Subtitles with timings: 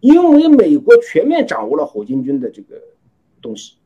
[0.00, 2.80] 因为美国全面掌握了火箭军的这个
[3.40, 3.76] 东西，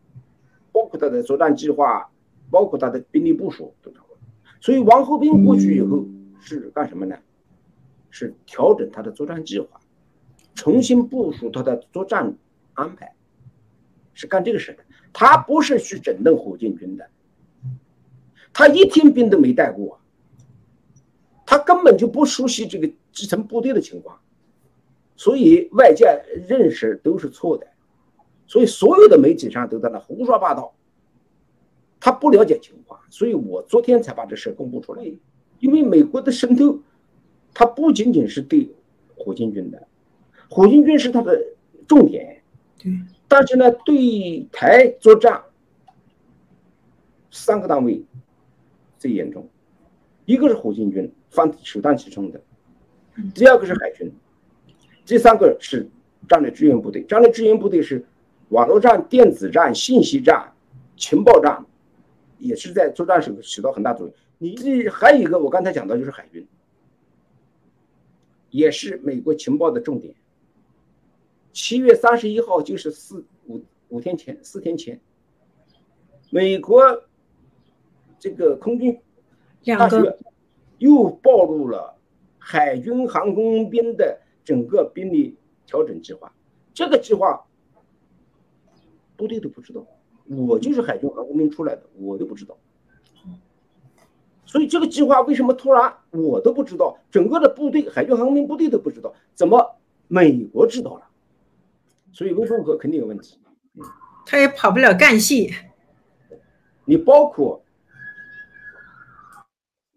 [0.73, 2.09] 包括他的作战计划，
[2.51, 4.17] 包括他的兵力部署都掌握。
[4.61, 6.05] 所以王厚兵过去以后
[6.41, 7.17] 是干什么呢？
[8.11, 9.81] 是调整他的作战计划，
[10.55, 12.33] 重新部署他的作战
[12.75, 13.13] 安排，
[14.13, 14.85] 是干这个事的。
[15.13, 17.09] 他不是去整顿火箭军的，
[18.53, 20.01] 他一天兵都没带过，
[21.45, 24.21] 他根本就不熟悉这个基层部队的情况。
[25.17, 26.07] 所以外界
[26.49, 27.67] 认识都是错的，
[28.47, 30.75] 所以所有的媒体上都在那胡说八道。
[32.01, 35.05] 他不了解情况，所以我昨天才把这事公布出来。
[35.61, 36.79] 因为美国的渗透，
[37.55, 38.69] 它不仅仅是对
[39.17, 39.89] 火箭军的，
[40.51, 41.43] 火箭军是它的
[41.87, 42.43] 重点。
[42.77, 42.93] 对。
[43.27, 45.43] 但是呢，对台作战，
[47.31, 48.05] 三个单位
[48.99, 49.49] 最严重，
[50.27, 52.39] 一个是火箭军，放首当其冲的；
[53.35, 54.13] 第二个是海军。
[55.07, 55.87] 第三个是
[56.29, 58.03] 战略支援部队，战略支援部队是
[58.49, 60.51] 网络战、电子战、信息战、
[60.97, 61.67] 情报战，
[62.39, 64.17] 也是在作战时起到很大作用。
[64.39, 66.47] 你这还有一个，我刚才讲到就是海军，
[68.49, 70.15] 也是美国情报的重点。
[71.53, 74.99] 七月三十一号就是四五五天前，四天前，
[76.31, 77.05] 美国
[78.19, 78.99] 这个空军
[79.67, 80.19] 大学
[80.79, 81.95] 又暴露了
[82.39, 84.21] 海军航空兵的。
[84.45, 86.33] 整个兵力调整计划，
[86.73, 87.47] 这个计划
[89.17, 89.87] 部队都不知道，
[90.27, 92.57] 我就是海军航空兵出来的，我都不知道。
[94.47, 101.09] 所以这个计划为什么突然我都不知道，整个的部队海军航空兵部队都不知道，怎么美国知道了？
[102.13, 103.41] 所以威风和肯定有问题。
[103.75, 103.83] 嗯，
[104.27, 105.53] 他也跑不了干系。
[106.85, 107.65] 你包括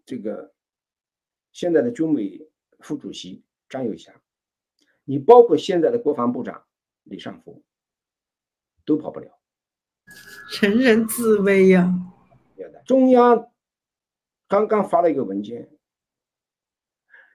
[0.04, 0.52] 这个
[1.52, 2.48] 现在的军委
[2.80, 4.12] 副主席张友侠。
[5.10, 6.66] 你包括现在的国防部长
[7.04, 7.64] 李尚福，
[8.84, 9.40] 都跑不了，
[10.60, 11.94] 人人自危呀。
[12.84, 13.50] 中央
[14.46, 15.70] 刚刚发了一个文件，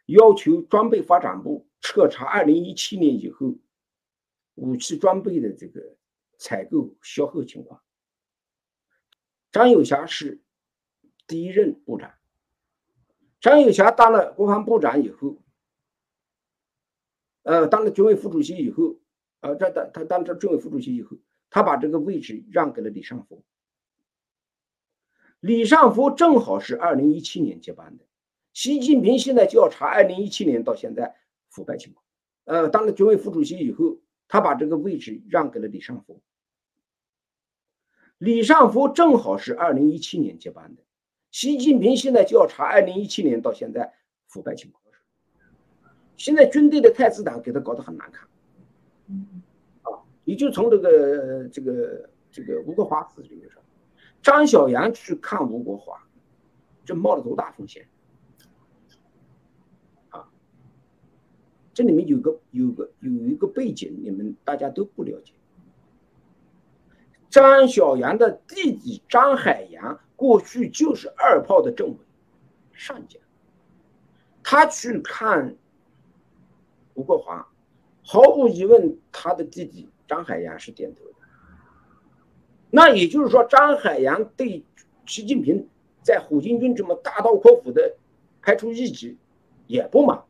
[0.06, 3.56] 要求装备发展部彻查二零一七年以后
[4.54, 5.98] 武器装备的这个
[6.38, 7.82] 采购消耗情况。
[9.52, 10.44] 张友侠是
[11.26, 12.14] 第一任部长，
[13.42, 15.40] 张友侠当了国防部长以后。
[17.44, 18.98] 呃，当了军委副主席以后，
[19.42, 21.18] 呃，这当他当这军委副主席以后，
[21.50, 23.44] 他把这个位置让给了李尚福。
[25.40, 28.06] 李尚福正好是二零一七年接班的，
[28.54, 31.18] 习近平现在就要查二零一七年到现在
[31.50, 32.06] 腐败情况。
[32.46, 36.22] 呃，当了军委副主席以后，他把这个位置让给了李尚福。
[38.18, 40.84] 李尚福正好是二零一七年接班的，
[41.30, 43.94] 习近平现在就要查二零一七年到现在
[44.28, 44.83] 腐败情况。
[46.16, 48.28] 现在军队的太子党给他搞得很难看，
[49.82, 53.62] 啊，你就从这个这个这个吴国华死这个上，
[54.22, 56.02] 张小杨去看吴国华，
[56.86, 57.88] 这冒了多大风险？
[60.10, 60.30] 啊，
[61.74, 65.34] 这里面有个有个有一个背景，你们大家都不了解。
[67.30, 71.98] 张小杨的弟弟张海洋过去就是二炮的政委，
[72.72, 73.20] 上将，
[74.44, 75.58] 他去看。
[76.96, 77.48] 吴国华，
[78.04, 81.12] 毫无疑问，他的弟弟张海洋是点头的。
[82.70, 84.64] 那也就是说，张海洋对
[85.06, 85.68] 习近平
[86.02, 87.96] 在火箭军这么大刀阔斧的
[88.42, 89.18] 开除异己
[89.68, 90.24] 也不满。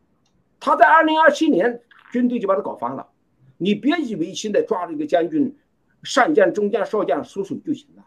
[0.59, 1.81] 他在二零二七年
[2.11, 3.09] 军队就把他搞翻了。
[3.57, 5.57] 你别以为现在抓了一个将军、
[6.03, 8.05] 上将、中将、少将叔叔就行了，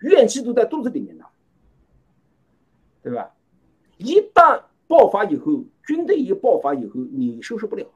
[0.00, 1.24] 怨气都在肚子里面呢，
[3.02, 3.34] 对吧？
[3.98, 5.64] 一旦爆发以后。
[5.88, 7.86] 军队一爆发以后，你收拾不了。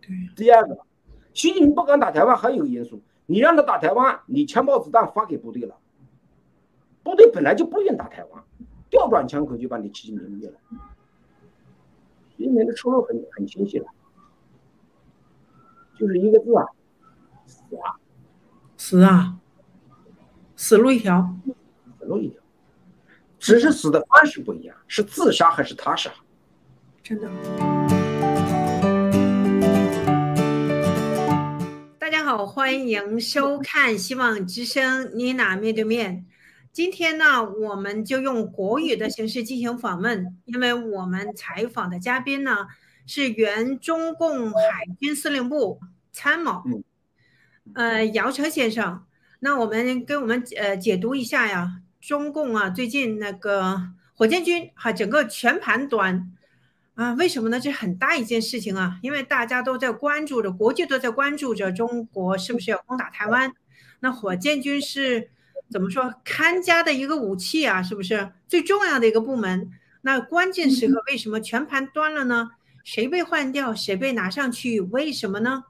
[0.00, 0.78] 对，第二个，
[1.34, 5.76] 习近平不敢打台湾，还有个因素，你让他打台湾，你枪炮子弹发给部队了，
[7.02, 8.44] 部队本来就不愿打台湾，
[8.88, 10.60] 调转枪口就把你习近平灭了。
[12.36, 13.88] 习近平的出路很很清晰了，
[15.98, 16.68] 就是一个字啊，
[17.46, 17.98] 死啊，
[18.76, 19.40] 死啊，
[20.54, 21.34] 死路一条，
[21.98, 22.40] 死路一条，
[23.40, 26.12] 只是死的方式不一样，是自杀还是他杀？
[27.08, 27.30] 真的，
[31.98, 36.26] 大家好，欢迎收看《希望之声》妮娜面对面。
[36.70, 42.66] 今天呢，我们就用国语的形式进行访问，因为我们采访的嘉宾呢
[43.06, 45.80] 是原中共海军司令部
[46.12, 46.62] 参谋，
[47.72, 49.02] 呃，姚成先生。
[49.40, 53.80] 那我们给我们呃解读一下呀，中共啊最近那个
[54.12, 56.34] 火箭军哈整个全盘端。
[56.98, 57.60] 啊，为什么呢？
[57.60, 63.52] 这很大一件事情啊，因为大家都在关注着，国际都在关注着中国是不是要攻打台湾。
[64.00, 65.30] 那火箭军是
[65.70, 67.80] 怎么说看家的一个武器啊？
[67.80, 69.70] 是不是最重要的一个部门？
[70.00, 72.50] 那关键时刻为什么全盘端了呢？
[72.82, 73.72] 谁被换掉？
[73.72, 74.80] 谁被拿上去？
[74.80, 75.62] 为什么呢？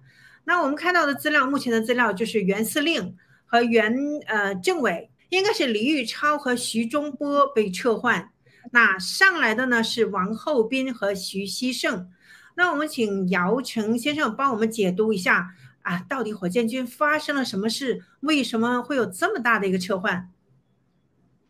[0.45, 3.15] 那我们看到的资料，目前的资料就是原司令
[3.45, 3.95] 和原
[4.29, 8.31] 呃政委，应该是李玉超和徐中波被撤换。
[8.71, 12.11] 那上来的呢是王厚斌和徐希胜。
[12.57, 18.03] 那我们请姚成先生帮我们解读一下啊，到底火箭军发生了什么事？
[18.21, 20.31] 为什么会有这么大的一个撤换？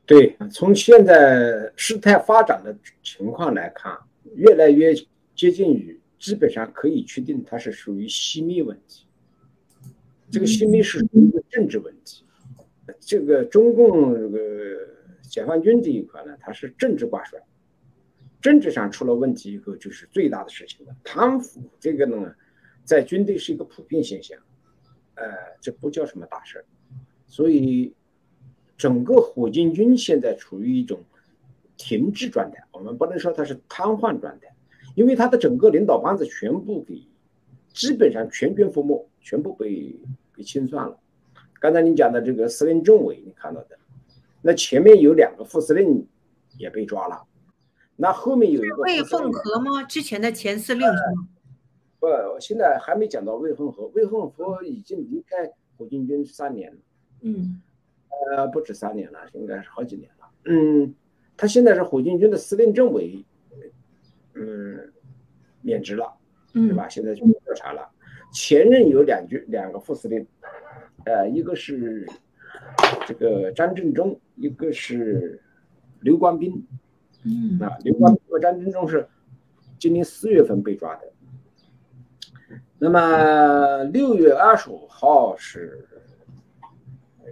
[0.06, 3.99] 对，从现在事态发展的情况来看，
[4.35, 4.94] 越来越
[5.35, 5.99] 接近于。
[6.19, 9.06] 基本上可以确定，它是属于泄密问题。
[10.32, 12.25] 这个泄密是一个政治问题。
[12.99, 14.38] 这个中共这个
[15.28, 17.40] 解放军这一块呢，它是政治挂帅，
[18.40, 20.96] 政治上出了问题以后，就是最大的事情了。
[21.04, 22.34] 贪腐这个呢，
[22.84, 24.38] 在军队是一个普遍现象，
[25.14, 25.26] 呃，
[25.60, 26.64] 这不叫什么大事儿。
[27.26, 27.94] 所以，
[28.76, 31.04] 整个火箭军现在处于一种
[31.76, 34.54] 停滞状态，我们不能说它是瘫痪状态。
[34.94, 37.06] 因为他的整个领导班子全部给，
[37.72, 39.94] 基本上全军覆没，全部被
[40.34, 40.98] 给清算了。
[41.60, 43.78] 刚才你讲的这个司令政委，你看到的，
[44.43, 46.06] 那前面有两个副司令
[46.56, 47.23] 也被抓了，
[47.96, 49.82] 那后面有一个魏凤和吗？
[49.82, 51.29] 之前的前司令是吗？
[52.00, 52.06] 不，
[52.40, 53.87] 现在还没讲到魏凤和。
[53.88, 56.79] 魏凤和已经离开火箭军三年了，
[57.23, 57.61] 嗯，
[58.37, 60.29] 呃，不止三年了，应该是好几年了。
[60.44, 60.94] 嗯，
[61.37, 63.25] 他现在是火箭军的司令政委。
[64.41, 64.93] 嗯，
[65.62, 66.17] 免职了，
[66.52, 66.88] 对吧？
[66.88, 67.91] 现在就调查了。
[68.32, 70.25] 前任有两军，两个副司令，
[71.06, 72.06] 呃，一个是
[73.05, 75.43] 这个张振中，一个是
[76.00, 76.67] 刘光斌。
[77.25, 79.06] 嗯，啊，刘光斌和张振中是
[79.79, 81.12] 今年四月份被抓的。
[82.79, 85.85] 那么六月二十五号是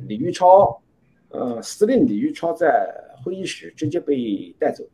[0.02, 0.82] 李玉超，
[1.28, 2.92] 呃，司令李玉超在
[3.22, 4.84] 会议室直接被带走。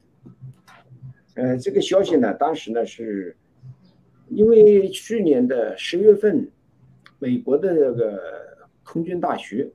[1.34, 3.34] 呃，这个消息呢，当时呢是，
[4.28, 6.46] 因为去年的十月份，
[7.18, 8.20] 美国的那个
[8.84, 9.70] 空军大学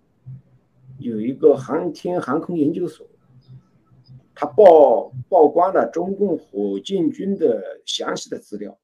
[0.99, 3.07] 有一个航天航空研究所，
[4.33, 8.79] 他曝曝光了中共火箭军的详细的资料，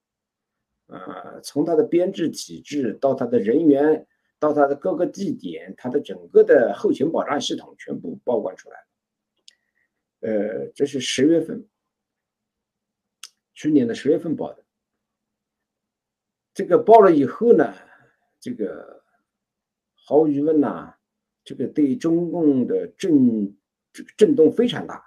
[0.88, 4.07] 啊，从他的编制体制到他的人员，
[4.39, 8.88] 到他的各个地点，他的整个的后勤保障系统全部曝光出来了。
[10.21, 11.68] 呃，这是十月份。
[13.56, 14.65] 去年的十月份报的，
[16.56, 17.71] 这个报了以后呢，
[18.39, 19.04] 这个
[19.94, 20.95] 毫无疑问呐，
[21.44, 23.56] 这个对中共的震
[23.92, 25.04] 这个震动非常大，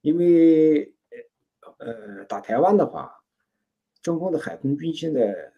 [0.00, 0.94] 因为
[1.78, 3.22] 呃打台湾的话，
[4.02, 5.52] 中共的海空军现在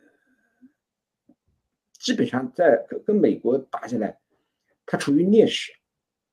[1.99, 4.21] 基本上在跟跟美国打起来，
[4.87, 5.73] 它处于劣势，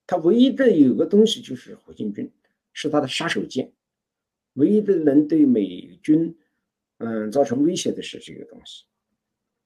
[0.08, 2.31] 它唯一的有个东西就是火箭军，
[2.74, 3.72] 是它的杀手锏。
[4.54, 6.38] 唯一的能对美军，
[7.00, 8.86] 嗯，造成威胁的是这个东西。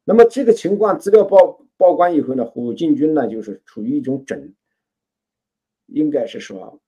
[0.04, 4.54] 那么这个情况资料报曝光以后呢，火箭军呢就是处于一种整，
[5.86, 6.82] 应该是说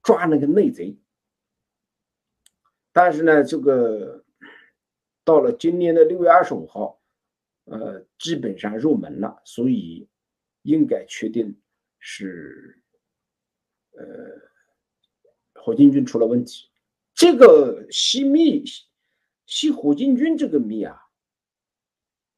[0.00, 0.96] 抓那个内贼。
[2.92, 4.24] 但是呢，这个
[5.24, 7.02] 到了今年的六月二十五号，
[7.64, 10.08] 呃，基本上入门了，所以
[10.62, 11.60] 应该确定
[11.98, 12.80] 是，
[13.90, 14.04] 呃，
[15.54, 16.70] 火箭军出了问题。
[17.12, 18.64] 这个西密，
[19.46, 20.96] 西火箭军这个密啊，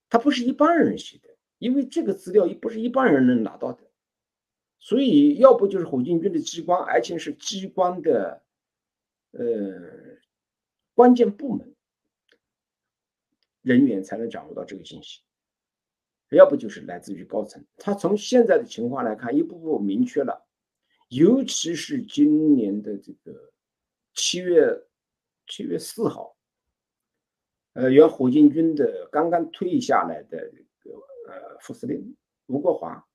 [0.08, 1.31] 他不是一般人写的，
[1.62, 3.84] 因为这个资料也不是一般人能拿到的，
[4.80, 8.42] 所以要不就是火箭军的机关，而且是机关的，
[9.30, 10.18] 呃，
[10.94, 11.72] 关键部门
[13.62, 15.20] 人员才能掌握到这个信息，
[16.30, 17.64] 要不就是来自于高层。
[17.76, 20.44] 他从现在的情况来看，一步步明确了，
[21.08, 23.52] 尤其是今年的这个。
[24.14, 24.78] 七月
[25.46, 26.36] 七月四号，
[27.72, 30.52] 呃，原火箭军的刚刚退下来的
[31.26, 33.06] 呃副司令吴国华，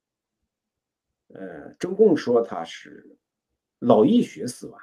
[1.29, 3.17] 呃，中共说他是
[3.79, 4.79] 脑溢血死亡，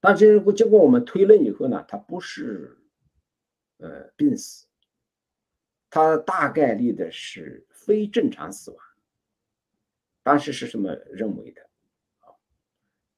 [0.00, 2.78] 但是经过我们推论以后呢，他不是
[3.78, 4.66] 呃病死，
[5.90, 8.80] 他大概率的是非正常死亡，
[10.22, 11.62] 当时是这么认为的。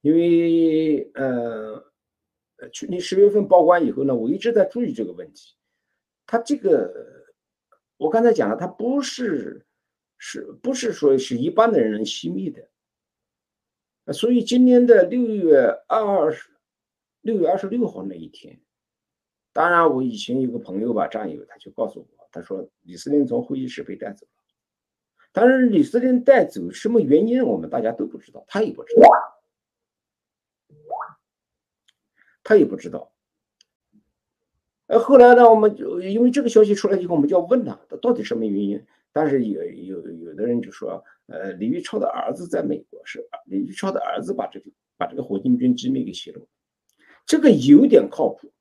[0.02, 1.92] 因为呃，
[2.72, 5.56] 去年十月份报关以后呢，我一直在注意这个问题。
[6.26, 7.15] 他这个，
[7.96, 9.66] 我刚才讲了，他不是
[10.18, 12.68] 是不是说是一般的人能吸密的。
[14.12, 16.50] 所以今年的六月二十
[17.22, 18.60] 六月二十六号那一天，
[19.52, 24.32] 当然我以前有个朋友吧，战友，他就告诉我，他说李司令从会议室被带走了。
[25.32, 29.08] 当然，李司令带走什么原因，我们大家都不知道，他也不知道，
[32.44, 33.12] 他也不知道。
[34.86, 38.86] 呃，后来呢，我们就因为这个消息出来以后，我们就要问他，他到底什么原因？
[39.12, 46.46] 但是有有有的人就说，呃，李玉超的儿子在美国，是李玉超的儿子把这个把这个火箭军机密给泄露，
[47.24, 48.52] 这个有点靠谱，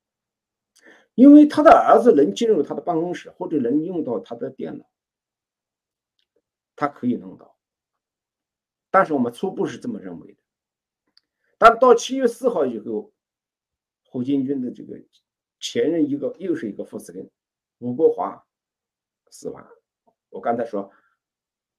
[1.14, 4.86] 因为他的儿子能进入他的办公室，或者能用到他的电脑，
[6.76, 7.56] 他可以弄到。
[8.90, 10.40] 但是我们初步是这么认为的，
[11.60, 13.14] 但到七月四号以后，
[14.06, 15.00] 火箭军的这个。
[15.68, 17.28] 前任一个又是一个副司令，
[17.80, 18.46] 吴国华
[19.32, 19.68] 死亡。
[20.30, 20.92] 我刚才说，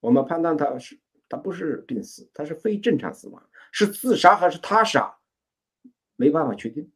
[0.01, 5.17] 我们判断他是他不是病死，他是非正常死亡，是自杀还是他杀，
[6.17, 6.93] 没办法确定。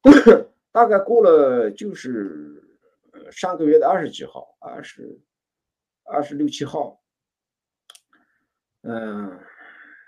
[0.72, 2.64] 大概过了就是
[3.30, 5.20] 上个月的二十几号，二十
[6.04, 7.04] 二十六七号，
[8.80, 9.38] 嗯，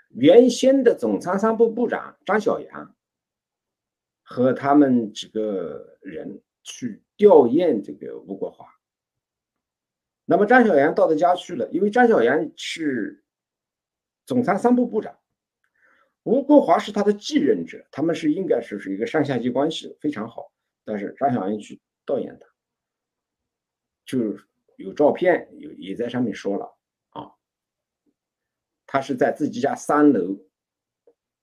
[0.09, 2.94] 原先的总参谋部部长张小杨。
[4.27, 8.67] 和他们几个人去吊唁这个吴国华。
[10.25, 13.23] 那么张小杨到他家去了，因为张小杨是
[14.25, 15.19] 总参三部部长，
[16.23, 20.51] 吴国华是他的继任者，他们是应该是是一个上下级关系非常好。
[20.83, 22.47] 但是张小杨去吊唁他，
[24.03, 24.35] 就
[24.77, 26.75] 有照片，有也在上面说了
[27.09, 27.31] 啊，
[28.87, 30.39] 他是在自己家三楼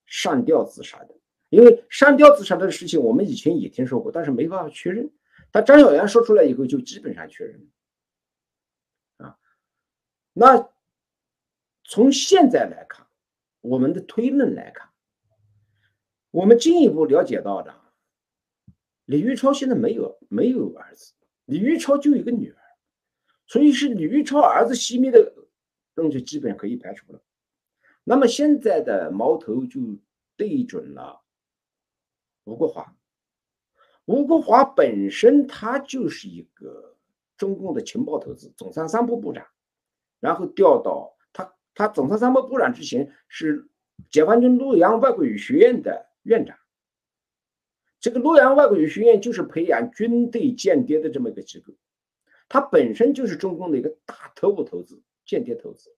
[0.05, 1.15] 上吊自杀的。
[1.52, 5.12] 因为上吊自杀的事情，我们以前也听说过，但是没办法确认。
[5.50, 7.68] 但张小杨说出来以后，就基本上确认
[9.18, 9.37] 啊。
[10.32, 10.71] 那
[11.85, 13.06] 从现在来看，
[13.61, 14.88] 我们的推论来看，
[16.30, 17.75] 我们进一步了解到的，
[19.04, 21.12] 李玉超现在没有没有儿子，
[21.44, 22.56] 李玉超就一个女儿，
[23.47, 25.35] 所以是李玉超儿子熄灭的
[25.94, 27.23] 东西，基本可以排除了。
[28.04, 29.99] 那么现在的矛头就
[30.35, 31.22] 对准了。
[32.44, 32.94] 吴国华，
[34.04, 36.96] 吴国华本身他就是一个
[37.37, 39.46] 中共的情报投资，总参三部部长，
[40.18, 43.68] 然后调到他，他总参三部部长之前是
[44.11, 46.58] 解放军洛阳外国语学院的院长。
[48.00, 51.72] 这个洛阳外国语学院就是培养军队间谍的这么一个机构，
[52.49, 55.94] 他本身就是中共的一个大特务投资、间谍投资。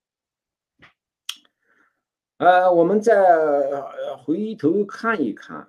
[2.37, 3.81] 呃，我们再
[4.19, 5.69] 回头看一看。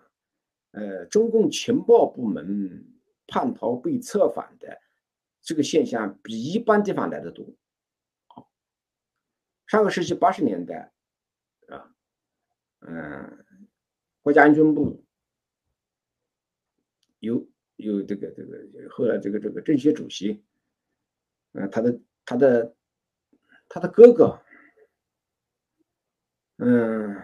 [0.75, 2.86] 呃，中共情报部门
[3.27, 4.77] 叛逃被策反的
[5.41, 7.46] 这个现象比一般地方来的多。
[9.67, 10.91] 上个世纪八十年代
[11.70, 11.96] 啊，
[12.82, 13.46] 嗯，
[14.22, 15.05] 国家安全部
[17.20, 20.44] 有有这个这个后来这个这个政协主席，
[21.53, 22.75] 嗯，他的他的
[23.70, 24.41] 他的哥哥，
[26.58, 27.15] 嗯。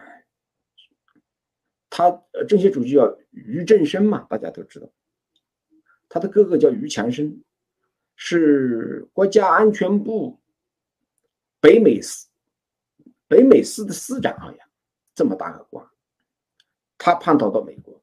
[1.93, 4.89] 他呃，政协主席叫于正声嘛，大家都知道。
[6.07, 7.43] 他的哥哥叫于强生，
[8.15, 10.39] 是国家安全部
[11.59, 12.29] 北美司
[13.27, 14.59] 北美司的司长好像
[15.13, 15.85] 这么大个官。
[16.97, 18.01] 他叛逃到美国，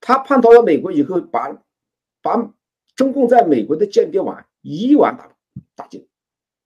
[0.00, 1.62] 他叛逃到美国以后，把
[2.22, 2.54] 把
[2.96, 5.32] 中共在美国的间谍网一网打
[5.76, 6.08] 打尽。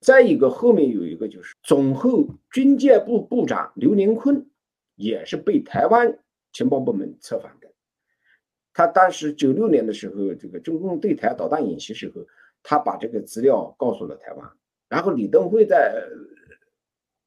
[0.01, 4.49] 再一个，后面有一个就是总后军械部部长刘宁坤。
[4.99, 6.19] 也是被台湾
[6.53, 7.69] 情报部门策反的。
[8.75, 12.27] 他当时九六年的时候，这个中共对台导弹演习时候，
[12.63, 14.53] 他把这个资料告诉了台湾，
[14.89, 16.05] 然后李登辉在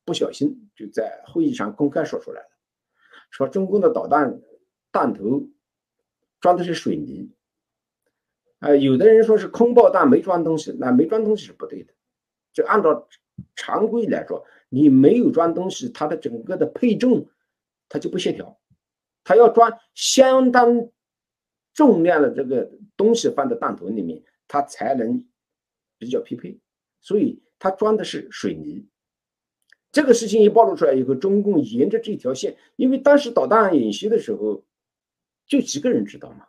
[0.04, 2.50] 不小心就在会议上公开说出来了，
[3.30, 4.42] 说中共的导弹
[4.92, 5.48] 弹头
[6.42, 7.32] 装的是水泥。
[8.60, 11.94] 啊，有的人说是空爆弹没装东西，那没装东西是不对的。
[12.54, 13.08] 就按照
[13.56, 17.28] 常规来说，你没有装东西，它的整个的配重。
[17.92, 18.58] 它就不协调，
[19.22, 20.90] 它要装相当
[21.74, 25.28] 重量的这个东西放在弹头里面，它才能
[25.98, 26.58] 比较匹配。
[27.02, 28.88] 所以它装的是水泥。
[29.92, 34.64] 这个事情一暴露出来以后，中共沿着这条线，因为当时导弹演习的时候
[35.46, 36.48] 就几个人知道嘛，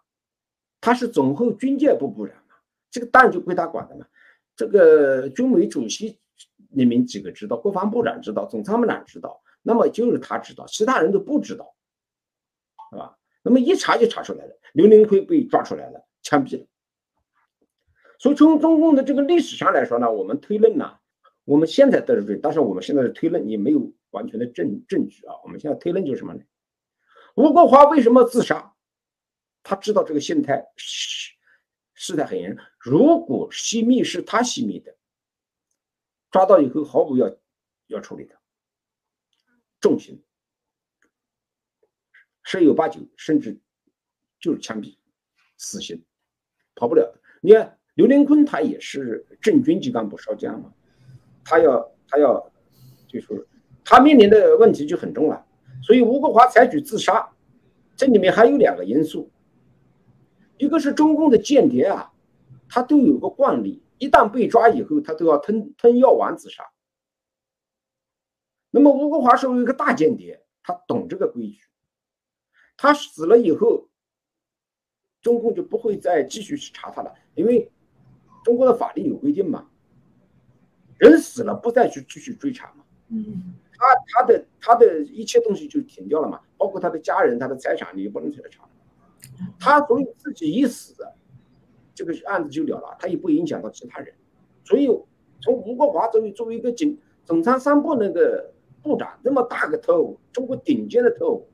[0.81, 2.55] 他是总后军械部部长嘛，
[2.89, 4.07] 这个弹就归他管的嘛。
[4.55, 6.21] 这个军委主席
[6.69, 9.42] 里面几个知道，国防部长知道，总参谋长知道。
[9.63, 11.75] 那么就是他知道，其他人都不知道，
[12.91, 13.19] 是吧？
[13.43, 16.67] 那么一查就查出来了，刘林辉被抓出来了，枪毙了。
[18.19, 20.99] 所以从中共的这个历史上来说呢，我们推论呢，
[21.45, 25.35] 我们现在得出，但是我们现在的推论也没有完全的证证据啊。
[25.43, 26.43] 我们现在推论就是什么呢？
[27.35, 28.75] 吴国华为什么自杀？
[29.65, 30.67] 他知道这个心态
[31.95, 32.65] 事态很严重。
[32.79, 34.97] 如果泄密是他泄密的，
[36.31, 37.35] 抓到以后毫无要
[37.87, 38.35] 要处理的，
[39.83, 40.23] 重刑，
[42.45, 43.61] 十有八九甚至
[44.41, 44.97] 就是枪毙、
[45.59, 46.05] 死刑，
[46.77, 47.21] 跑不了。
[47.41, 50.73] 你看刘连坤他也是正军级干部少将嘛，
[51.45, 52.53] 他要他要
[53.09, 53.49] 就是
[53.85, 55.45] 他面临的问题就很重了。
[55.83, 57.29] 所以吴国华采取自杀，
[57.97, 59.33] 这里面还有两个因素，
[60.59, 62.13] 一个是中共的间谍啊，
[62.69, 66.72] 他都有个惯例，一旦被抓以后，他都要吞吞药丸自杀。
[68.73, 71.61] 那么吴国华作为一个大间谍，他懂这个规矩，
[72.77, 73.89] 他死了以后，
[75.21, 77.71] 中共就不会再继续去查他了，因为
[78.43, 79.69] 中国的法律有规定嘛，
[80.99, 82.85] 人死了不再去继续追查嘛。
[83.09, 83.55] 嗯。
[83.75, 88.65] 他他的他的一切东西就停掉了嘛，包括他的家人、他的财产，你也不能再查。
[89.59, 90.95] 他所以自己一死，
[91.95, 94.15] 这个案子就了了，他也不影响到其他人。
[94.65, 94.87] 所以
[95.41, 98.53] 从吴国华作为作为一个警总参三部那个
[98.83, 101.49] 部长，那么大个特务，中国顶尖的特务，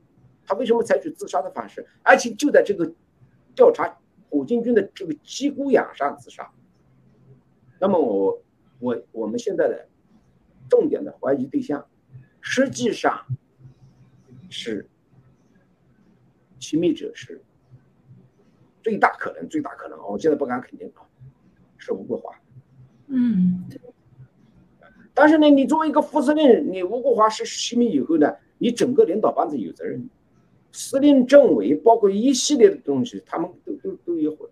[0.45, 1.85] 他为什么采取自杀的方式？
[2.03, 2.91] 而且就在这个
[3.55, 3.97] 调查
[4.29, 6.51] 火箭军的这个鸡骨养上自杀。
[7.79, 8.41] 那么我
[8.79, 9.87] 我我们现在的
[10.69, 11.85] 重点的怀疑对象。
[12.41, 13.25] 实际上
[14.49, 14.89] 是
[16.57, 17.43] 亲密者是
[18.81, 21.03] 最大可能，最大可能我现在不敢肯定啊，
[21.77, 22.33] 是吴国华。
[23.07, 23.65] 嗯，
[25.19, 30.09] 但是呢，你作为一个副司令，你吴国华是亲密以后呢，你整个领导班子有责任，
[30.71, 34.49] 司令、政委，包括一系列的东西，他们都都都有混。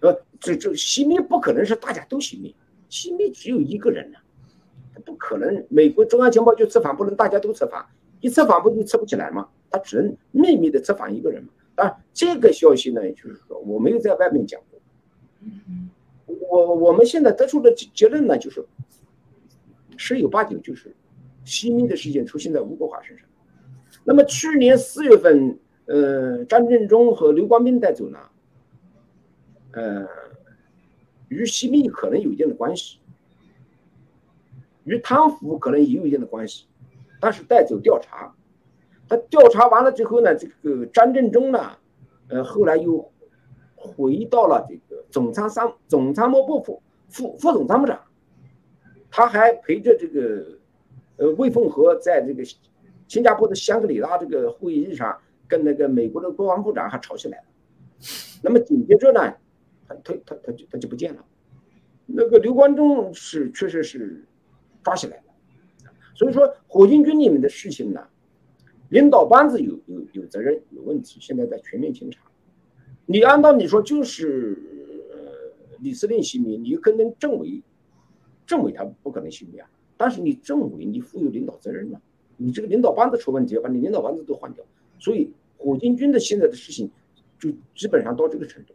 [0.00, 2.52] 呃，这这亲密不可能是大家都亲密，
[2.88, 4.18] 亲密只有一个人呢。
[5.04, 7.86] 不可能，美国中央情报局测访不能大家都测访，
[8.20, 9.48] 一测访不就测不起来吗？
[9.70, 11.50] 他只能秘密的测访一个人嘛。
[11.76, 14.80] 当然，这个消息呢，就是说我没有在外面讲过。
[16.50, 18.66] 我我们现在得出的结论呢，就是
[20.02, 20.96] 十有八九就是
[21.44, 23.28] 西密的事件出现在吴国华身上。
[24.02, 28.18] 那么去年四月份，呃，张振中和刘光斌带走呢，
[29.72, 30.06] 呃，
[31.28, 32.98] 与西密可能有一定的关系。
[34.84, 36.64] 与贪腐可能也有一定的关系，
[37.20, 38.34] 但是带走调查，
[39.06, 41.76] 他调查完了之后呢，这个张振中呢，
[42.28, 43.12] 呃，后来又
[43.76, 48.00] 回到了这个总参三总参谋部副副副总参谋长，
[49.10, 50.58] 他还陪着这个
[51.16, 52.42] 呃魏凤和在这个
[53.08, 55.18] 新加坡的香格里拉这个会议上
[55.48, 57.44] 跟那个美国的国防部长还吵起来了，
[58.42, 59.34] 那么紧接着呢，
[59.86, 61.24] 他他他他就他就不见了，
[62.06, 64.24] 那个刘关中是确实是。
[64.82, 65.24] 抓起来了，
[66.14, 68.08] 所以说火箭军里面的事情呢，
[68.88, 72.22] 领导班子有有有责任有问题，现在在全面清查。
[73.04, 74.56] 你按道理说就是
[75.80, 77.62] 李司令姓名，你可能政委，
[78.50, 79.68] 政委他不可能姓名啊。
[79.96, 82.00] 但是你政委你负有领导责任嘛，
[82.36, 84.64] 你这个领导班子出问题，把你领导班子都换掉。
[84.98, 86.90] 所以火箭军的现在的事情
[87.38, 88.74] 就基本上到这个程度。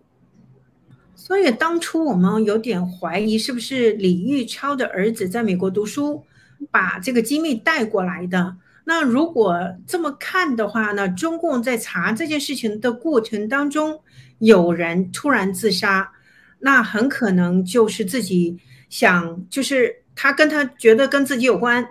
[1.14, 6.24] 所以当初我们有点怀疑，是不是李玉超的儿子在美国读书，
[6.72, 8.56] 把这个机密带过来的？
[8.88, 9.58] 那如果
[9.88, 11.10] 这么看的话呢？
[11.10, 14.00] 中共在查这件事情的过程当中，
[14.38, 16.12] 有人突然自杀，
[16.60, 18.60] 那很可能就是自己
[18.96, 21.86] 想，就是他跟他觉得跟自己有关，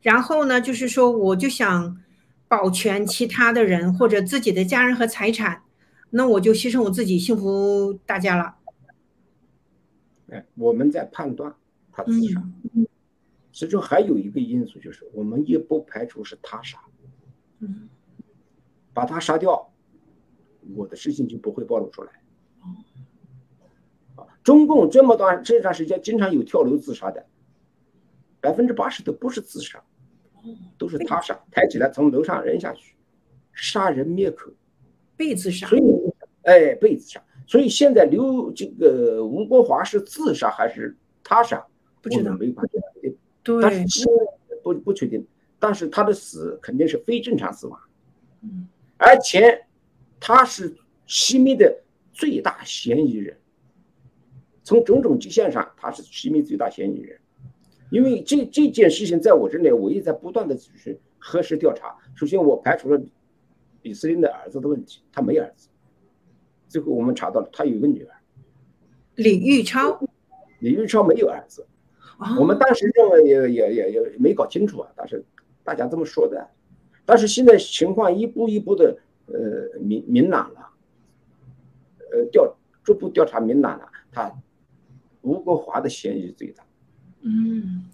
[0.00, 2.02] 然后呢，就是说我就想
[2.48, 5.62] 保全其他的人或者自己的家人和财产，
[6.10, 8.56] 那我就牺牲我自己，幸福大家了。
[10.30, 11.54] 哎，我们在判断
[11.92, 12.42] 他自杀，
[13.52, 16.76] 其中还有一个因素就是，我们也不排除是他杀。
[17.60, 17.88] 嗯，
[18.92, 19.72] 把他杀掉，
[20.74, 22.10] 我的事情就不会暴露出来。
[24.48, 27.26] 啊，中共这么段这段时间经常有跳楼自杀的，
[28.40, 29.82] 百分之八十都不是自杀，
[30.78, 32.94] 都是他杀，抬起来从楼上扔下去，
[33.52, 34.50] 杀人灭口，
[35.18, 35.68] 被自杀。
[35.68, 35.82] 所以，
[36.44, 37.22] 哎，被自杀。
[37.46, 41.62] 所以现在刘这个吴国华是自杀还是他杀？
[42.00, 43.16] 不知道，没法确定。
[43.42, 44.06] 对，但是
[44.62, 45.26] 不不确定。
[45.58, 47.78] 但是他的死肯定是非正常死亡。
[48.42, 49.66] 嗯，而且
[50.20, 50.74] 他是
[51.06, 51.82] 西密的
[52.12, 53.36] 最大嫌疑人。
[54.68, 57.18] 从种种迹象上，他是西密最大嫌疑人。
[57.88, 61.96] 因为这这件事情在我这里，我也在不断的就是核实调查。
[62.14, 63.00] 首先，我排除了
[63.80, 65.70] 李斯林的儿子的问题，他没儿子。
[66.68, 68.14] 最后我们查到了，他有一个女儿，
[69.14, 69.98] 李玉超。
[70.58, 71.66] 李玉超没有儿子，
[72.38, 75.24] 我们当时认为也也也也没搞清楚啊，但是
[75.64, 76.46] 大家这么说的。
[77.06, 80.60] 但是现在情况一步一步的呃明明朗了，
[82.10, 82.54] 呃调
[82.84, 84.30] 逐步调查明朗了，他
[85.28, 86.64] 吴国华的嫌疑最大。
[87.20, 87.84] 嗯，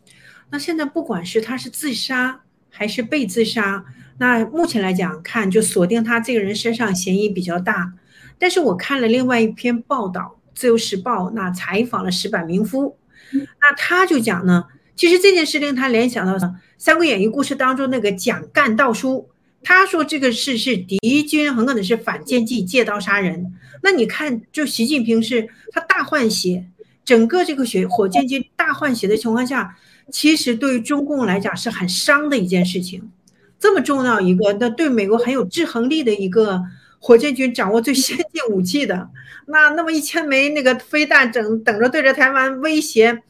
[0.50, 3.84] 那现在不管是他是自杀还是被自杀，
[4.18, 7.92] 那目前来讲看就锁定他这个人身上嫌疑比较大。
[8.38, 12.96] 但是我看了另外一篇报道，《自由时报》那采访了石板明夫，
[13.32, 16.36] 那他就讲呢，其实这件事令他联想到
[16.78, 19.28] 《三国演义》故事当中那个蒋干盗书，
[19.62, 23.54] 他说这个事是敌军很可能是反间计借刀杀人。
[23.82, 26.66] 那你看，就习近平是他大换血。
[27.04, 29.76] 整个这个血火箭军大换血的情况下，
[30.10, 33.10] 其实对于中共来讲是很伤的一件事情。
[33.58, 36.62] 这么重要一个，那对美国很有制衡力的一个
[36.98, 39.08] 火箭军，掌握最先进武器的，
[39.46, 43.22] 那那么一千枚那个飞弹，等等着对着台湾威胁，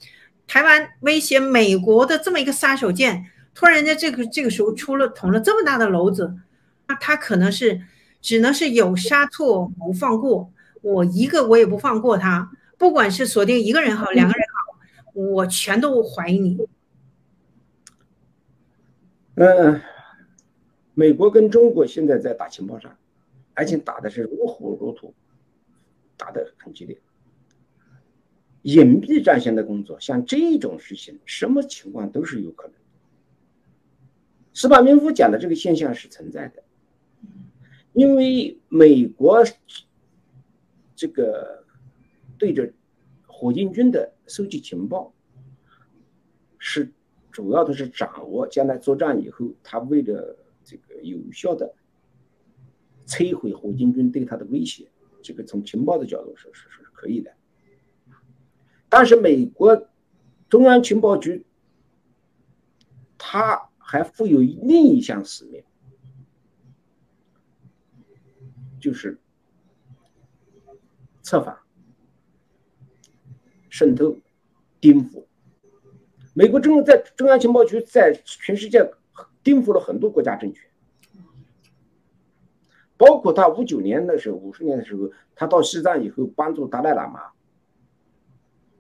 [0.49, 3.23] 台湾威胁美国的这么一个杀手锏，
[3.55, 6.35] 突然间这个这个时候出了捅了这么大的篓子，
[6.89, 7.81] 那他可能是
[8.21, 10.51] 只能是有杀错不放过，
[10.83, 12.51] 我一个我也不放过他。
[12.77, 16.59] 不管是锁定一个人好，两个人好，我全都怀疑你。
[19.37, 19.81] 嗯，
[20.95, 22.97] 美国跟中国现在在打情报战，
[23.55, 25.15] 而且打的是如火如荼，
[26.17, 27.01] 打的很激烈。
[28.63, 32.75] 隐蔽战线的工作，像这种事情，什么情况都是有可能。
[34.53, 36.63] 斯巴明夫讲的这个现象是存在的，
[37.93, 39.45] 因为美国
[40.97, 41.64] 这个。
[42.39, 42.73] 对着
[43.27, 45.13] 火箭军的收集情报，
[46.59, 46.93] 是
[47.31, 51.75] 主要的是掌握将来作战以后，他为了这个有效的
[53.07, 54.89] 摧毁火箭军对他的威胁，
[55.23, 57.33] 这个从情报的角度说是是可以的。
[58.89, 59.89] 但是美国
[60.49, 61.45] 中央情报局，
[63.19, 65.65] 他还负有另一项使命，
[68.81, 69.19] 就是
[71.23, 71.64] 策反。
[73.77, 74.17] 渗透、
[74.79, 75.25] 颠覆，
[76.33, 78.89] 美国政府在中央情报局在全世界
[79.43, 80.71] 颠覆了很多国家政权，
[82.97, 87.33] 包括他五九年的时候、五十年的时候，他到西藏以后帮助达赖喇嘛，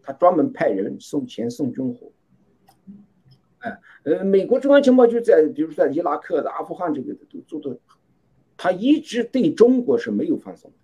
[0.00, 2.12] 他专门派人送钱送军火。
[3.58, 7.80] 哎，呃，美国中央情报局在比如说在伊拉克的、阿富汗这个都做的，
[8.56, 10.76] 他一直对中国是没有放松的。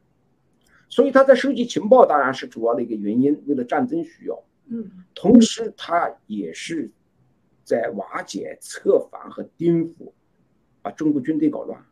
[0.90, 4.42] 所以他在收集情报，当然是主要的一个原因，为了战争需要。
[4.66, 6.90] 嗯，同时他也是
[7.64, 10.12] 在瓦解、策反和颠覆，
[10.82, 11.82] 把中国军队搞乱。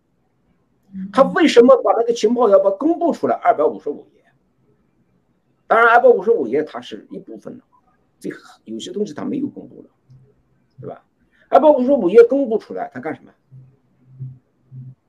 [1.13, 3.37] 他为什么把那个情报要把公布出来？
[3.37, 4.25] 二百五十五页。
[5.67, 7.65] 当然，二百五十五页它是一部分的，
[8.19, 8.31] 这
[8.65, 9.91] 有些东西他没有公布了，
[10.81, 11.05] 对吧？
[11.49, 13.33] 二百五十五页公布出来，他干什么？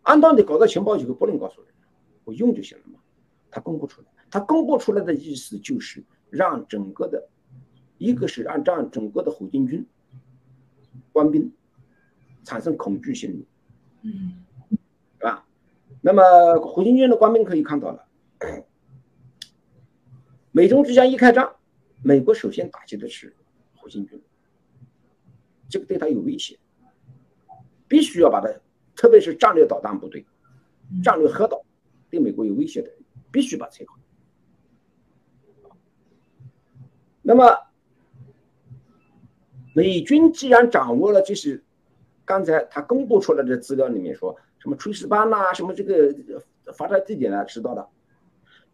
[0.04, 1.72] 按道理搞到情报以后不能告诉人，
[2.26, 3.00] 我用就行了嘛。
[3.52, 7.28] 他公布出来，他公布出来的意思就是让整个的，
[7.98, 9.86] 一个是让让整个的火箭军
[11.12, 11.52] 官兵
[12.44, 13.48] 产生恐惧心理，
[14.04, 14.46] 嗯，
[15.18, 15.46] 是吧？
[16.02, 18.08] 那么火箭军的官兵可以看到了，
[20.52, 21.56] 美中之间一开战，
[22.04, 23.36] 美国首先打击的是
[23.76, 24.22] 火箭军，
[25.68, 26.58] 这个对他有威胁，
[27.88, 28.48] 必须要把它，
[28.96, 30.26] 特别是战略导弹部队、
[31.04, 31.64] 战略核导
[32.10, 32.92] 对美国有威胁的。
[33.32, 34.00] 必须把摧毁。
[37.22, 37.58] 那么，
[39.76, 41.64] 美军既然掌握了，就是
[42.26, 46.16] 刚才他公布出来的资料里面说什么炊事班呐，什么这个
[46.74, 47.88] 发射地点啊，知道的。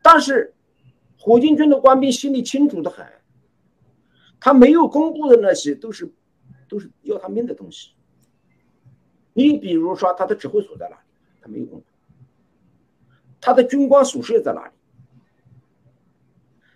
[0.02, 0.54] 但是，
[1.20, 3.06] 火箭军的官兵心里清楚的很，
[4.40, 6.10] 他没有公布的那些都是
[6.70, 7.92] 都是要他命的东西。
[9.34, 11.02] 你比如说，他的指挥所在哪里？
[11.42, 11.86] 他没有公布。
[13.46, 14.74] 他的军官宿舍在哪里？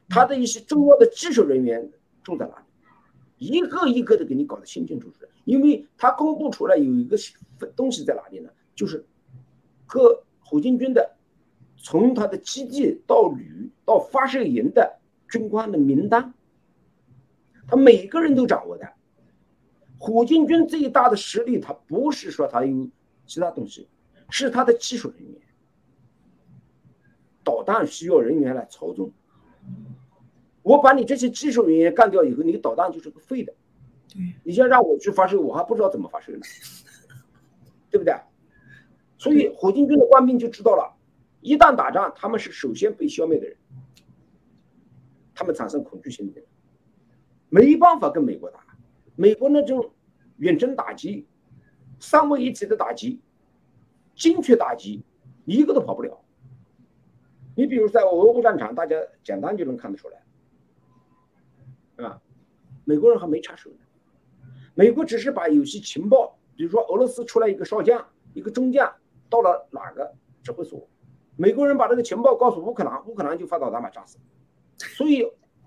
[0.08, 1.90] 他的一些重要的技术人员
[2.24, 3.48] 住在哪里？
[3.48, 7.18] 一个一个的给你搞得清清楚楚的，因为他公布出来有一个
[7.76, 8.52] 东西在哪里呢？
[8.76, 9.04] 就是
[9.88, 11.16] 各火箭军的
[11.76, 16.36] 从他的基地到旅到发射营的军官的名单，
[17.68, 18.88] 他每个人都掌握的。
[19.98, 22.88] 火箭军最大的实力，他不是说他有
[23.26, 23.88] 其他东西，
[24.30, 25.42] 是他的技术人员。
[27.50, 29.12] 导弹需要人员来操纵，
[30.62, 33.52] 我把你这些技术人员干掉以后，你导弹就是个废的。
[34.44, 36.42] 你现在让我去发射，我还不知道怎么发射呢，
[37.90, 38.14] 对不对？
[39.18, 40.96] 所以火箭军的官兵就知道了，
[41.42, 43.58] 一旦打仗，他们是首先被消灭的人，
[45.34, 46.44] 他们产生恐惧心理，
[47.50, 48.60] 没办法跟美国打。
[49.16, 49.92] 美国那种
[50.38, 51.26] 远程打击、
[52.00, 53.20] 三位一体的打击、
[54.14, 55.04] 精确打击。
[55.46, 56.24] 一个都跑不了。
[57.60, 62.22] 你比如在俄乌战场，大家简单就能看得出来，啊，
[62.86, 63.80] 美国人还没插手呢，
[64.76, 68.90] 美国只是把有些情报，比如说俄罗斯出来一个少将、一个中将
[69.30, 70.10] 到了哪个
[70.42, 70.88] 指挥所，
[71.36, 74.18] 美国人把这个情报告诉乌克兰，乌克兰就发导弹把炸死。
[74.78, 75.24] 所以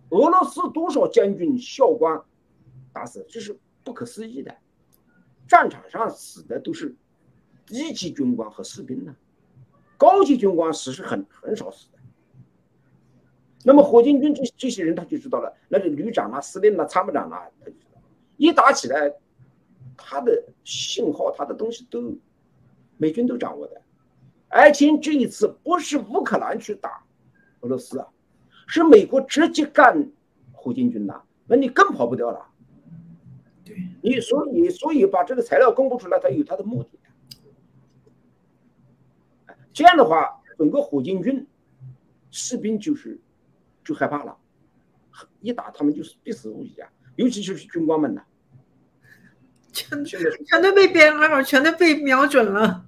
[0.09, 2.23] 俄罗斯多少将军校官
[2.91, 4.57] 打死，这是不可思议的。
[5.47, 6.97] 战场上死的都是
[7.67, 9.15] 低级军官和士兵呢，
[10.03, 11.99] 高级军官死是很很少死的。
[13.63, 18.01] 那么火箭军这这些人他就知道了，那个旅长啊、司令啊、参谋长啊，他就知道，
[18.37, 19.15] 一打起来，
[19.97, 22.19] 他的信号、他的东西都
[22.97, 23.81] 美军都掌握的。
[24.49, 27.05] 而且这一次不是乌克兰去打
[27.61, 28.09] 俄罗斯啊，
[28.67, 30.11] 是美国直接干
[30.53, 32.45] 火箭军呐，那你更跑不掉了。
[33.65, 36.99] 对你所以所以把这个材料公布出来，他有他的目的。
[39.73, 41.47] 这样的话，整个火箭军
[42.31, 43.19] 士兵就是
[43.85, 44.37] 就害怕了，
[45.41, 46.89] 一打他们就是必死无疑啊！
[47.17, 48.23] 尤其就是军官们呐，
[49.73, 52.85] 全全都被编号，全都被瞄准了。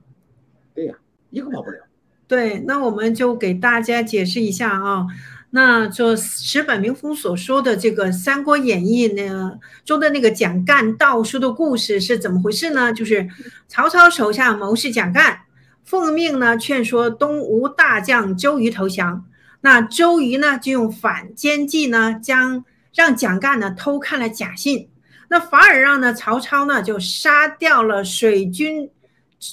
[0.74, 0.94] 对呀，
[1.30, 1.78] 一个跑不了。
[2.26, 5.06] 对，那我们就给大家解释一下啊。
[5.50, 12.92] 那就石本明夫所说的这个《三国演义》呢中的那个蒋干盗书的故事是怎么回事呢？
[12.92, 13.28] 就是
[13.68, 15.42] 曹操手下谋士蒋干
[15.84, 19.24] 奉命呢劝说东吴大将周瑜投降，
[19.60, 24.88] 那周瑜呢就用反间计呢将让蒋干呢偷看了假信，
[25.28, 28.90] 那反而让呢曹操呢就杀掉了水军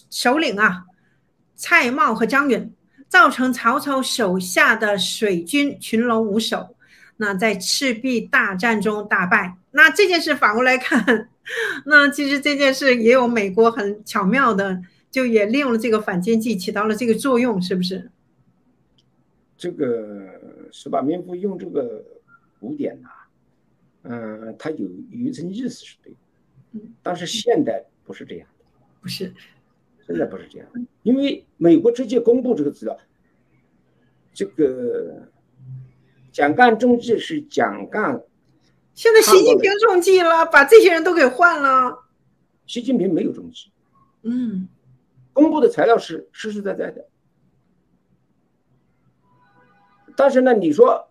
[0.10, 0.86] 首领啊
[1.56, 2.74] 蔡瑁和张允。
[3.10, 6.78] 造成曹操手下的水军群龙无首，
[7.18, 9.58] 那在赤壁大战中大败。
[9.72, 11.28] 那这件事反过来看，
[11.86, 18.10] 那其实这件事也有美国很巧妙的，就也利用了这个反间计，起到了这个作用，是不是？
[19.58, 22.04] 这个十八名夫用这个
[22.60, 23.10] 古典呐，
[24.04, 26.16] 嗯，他有有一层意思是对，
[27.04, 28.66] 但是现代不是这样的，
[29.00, 29.32] 不是。
[30.08, 30.68] 现在不是这样，
[31.04, 32.98] 因为美国直接公布这个资料，
[34.34, 35.30] 这个
[36.32, 38.22] 蒋干中计是蒋干。
[38.96, 42.04] 现在习近平中计了，把这些人都给换了。
[42.66, 43.72] 习近平没有中计，
[44.24, 44.68] 嗯，
[45.34, 47.08] 公布的材料是实实在在的。
[50.16, 51.10] 但是呢，你说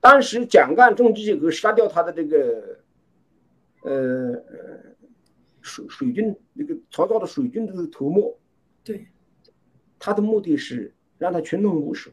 [0.00, 2.80] 当时蒋干中计和杀掉他的这个，
[3.82, 4.44] 呃。
[5.62, 8.38] 水水军那个曹操的水军的头目，
[8.82, 9.06] 对，
[9.98, 12.10] 他的目的是让他群龙无首。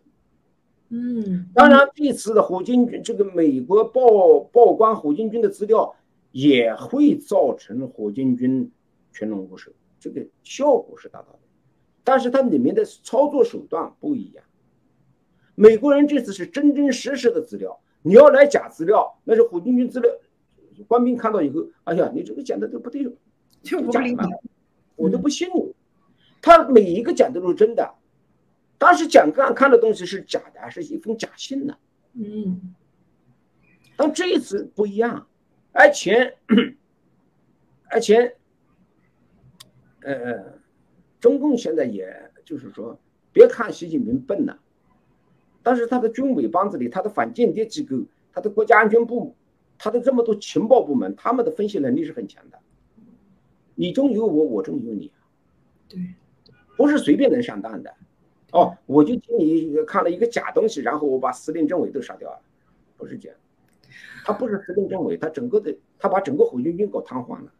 [0.89, 5.95] 嗯，当然这次的火箭军，这个美国报曝光火箭军的资料，
[6.33, 8.69] 也会造成火箭军
[9.13, 11.39] 群龙无首，这个效果是达到的。
[12.03, 14.43] 但是它里面的操作手段不一样。
[15.55, 20.11] 美国人这次是真真实实的资料，你要来假资料，那是火箭军资料，
[20.87, 23.03] 官兵看到以后，哎呀，你这个讲的都不对。
[23.63, 24.39] 假的，
[24.95, 25.73] 我都不信你。
[26.41, 27.95] 他每一个讲的都是真的，
[28.77, 31.75] 当时蒋干看的东西是假的，是一封假信呢。
[32.13, 32.75] 嗯，
[33.97, 35.27] 但这一次不一样，
[35.73, 36.37] 而且，
[37.91, 38.36] 而且，
[40.07, 40.53] 呃，
[41.19, 42.97] 中共现在也就是说，
[43.33, 44.57] 别看习近平笨了，
[45.61, 47.97] 但是他的军委帮子里，他的反间谍机构，
[48.31, 49.35] 他的国家安全部，
[49.77, 52.57] 他的这么多情报部门，他们的分析能力是很强的。
[53.75, 55.11] 你中有我，我中有你，
[55.89, 55.99] 对，
[56.77, 57.93] 不是随便能上当的。
[58.53, 62.39] 哦，我就听你看了一个假东西，然后我把司令政委都杀掉了，
[62.95, 63.37] 不是这样。
[64.23, 67.51] 他不是司令政委，他整个的，他把整个红军军搞瘫痪了。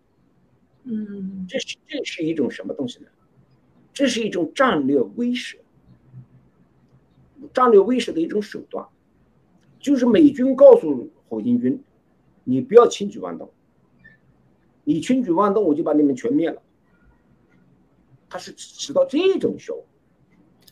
[0.90, 3.08] 嗯，这是这是一种什么东西呢？
[3.94, 5.58] 这是一种战略威慑，
[7.54, 8.88] 战略威慑的一种手段，
[9.80, 11.84] 就是美军告诉火箭军，
[12.44, 13.52] 你不要轻举妄动。
[14.84, 16.62] 你轻举妄动，我就把你们全灭了。
[18.30, 19.86] 他是起到这种效果，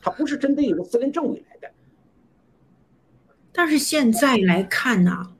[0.01, 1.73] 他不是针对一个司令政委来的。
[3.51, 5.34] 但是现在来看呢，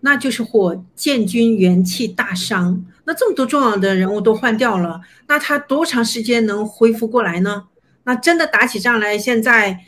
[0.00, 2.84] 那就是火箭军元气大伤。
[3.04, 7.68] 那这么多重要的人物都换掉了，那他多长时间能恢复过来呢？
[8.04, 9.80] 那真的打起仗来，现在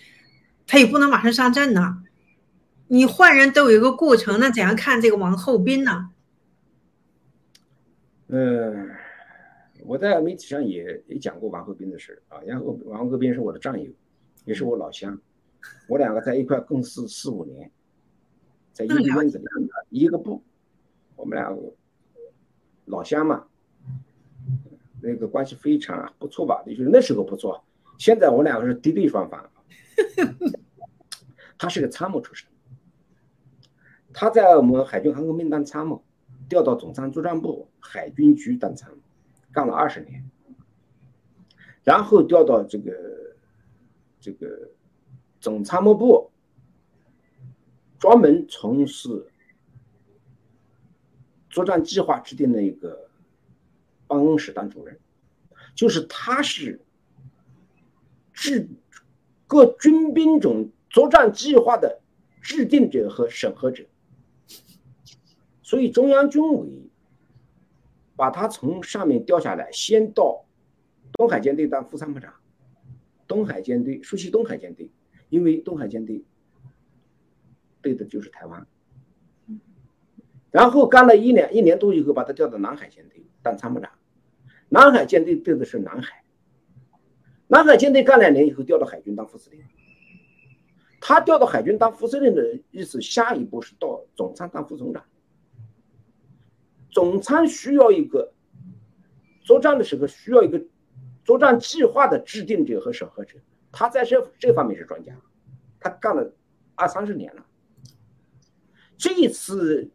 [0.67, 2.03] 他也不能马上上阵呢。
[2.89, 6.11] 你换人都有一个过程，那怎样看这个王厚斌呢？
[8.29, 8.91] 嗯，
[9.85, 12.39] 我在媒体上也也讲过王厚斌的事啊。
[12.47, 13.91] 然后王厚斌是我的战友，
[14.45, 15.19] 也是我老乡，
[15.87, 17.71] 我两个在一块共事四五年，
[18.79, 19.45] 在一个院子里，
[19.91, 20.41] 一个部，
[21.17, 21.53] 我们俩
[22.85, 23.45] 老乡嘛，
[25.03, 26.63] 那个关系非常不错吧？
[26.65, 27.65] 就是那时候不错，
[27.99, 29.51] 现在我两个是敌对双方。
[31.59, 32.49] 他是个参谋出身，
[34.13, 36.05] 他在我们海军航空兵当参谋，
[36.49, 38.99] 调到总参作战部海军局当参谋，
[39.51, 40.31] 干了二十年，
[41.83, 42.93] 然后调到这个
[44.21, 44.71] 这个
[45.41, 46.31] 总参谋部，
[47.99, 49.31] 专门从事
[51.51, 53.11] 作战计划制定的一个
[54.07, 54.99] 办公室当主任，
[55.75, 56.81] 就是他是
[58.33, 58.69] 制。
[59.51, 62.03] 各军兵种作战计划的
[62.43, 63.87] 制定者和审核者，
[65.63, 66.69] 所以中央军委
[68.15, 70.45] 把他从上面调下来，先到
[71.15, 72.35] 东海舰队当副参谋长，
[73.27, 74.91] 东海舰队熟悉东海舰队，
[75.31, 76.23] 因为东海舰队
[77.89, 78.67] 对的就是台湾，
[80.51, 83.91] 然后干了一年一年多以后，把他调到南海舰队当参谋长，
[84.69, 86.23] 南海舰队对的是南海。
[87.47, 89.65] 南海舰队干两年以后，调到海军当副司令。
[91.01, 95.03] 他调到海军当副司令的意思，下一步是到总参当副总长。
[96.91, 98.35] 总参需要一个
[99.41, 100.63] 作战的时候需要一个
[101.25, 103.39] 作战计划的制定者和审核者，
[103.73, 105.15] 他在这这方面是专家，
[105.81, 106.31] 他干了
[106.75, 107.47] 二三十年了。
[108.99, 109.89] 这一次，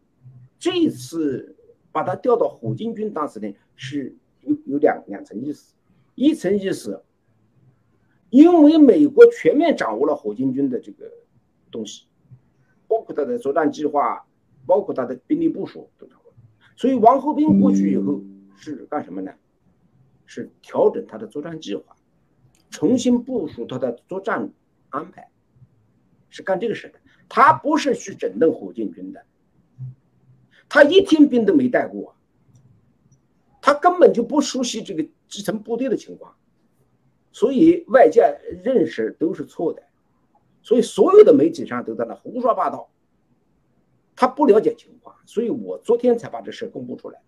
[0.58, 1.56] 这一次
[1.92, 5.76] 把他调到火箭军当司令是有有两两层意思，
[6.16, 7.04] 一层意思。
[8.30, 11.12] 因为美国全面掌握了火箭军的这个
[11.70, 12.08] 东西，
[12.88, 14.26] 包括他的作战计划，
[14.66, 16.34] 包括他的兵力部署都掌握。
[16.76, 18.24] 所以王厚斌过去以后
[18.56, 19.32] 是干什么呢？
[20.26, 21.96] 是调整他的作战计划，
[22.72, 24.50] 重新部署他的作战
[24.90, 25.30] 安排，
[26.30, 27.00] 是干这个事的。
[27.28, 29.24] 他不是去整顿火箭军的，
[30.70, 32.16] 他一天兵都没带过，
[33.62, 36.36] 他根本就不熟悉这个基层部队的情况。
[37.32, 39.82] 所以外界认识都是错的，
[40.62, 42.90] 所以所有的媒体上都在那胡说八道。
[44.16, 47.20] 他不了解情况，所以我昨天才把这事公布出来。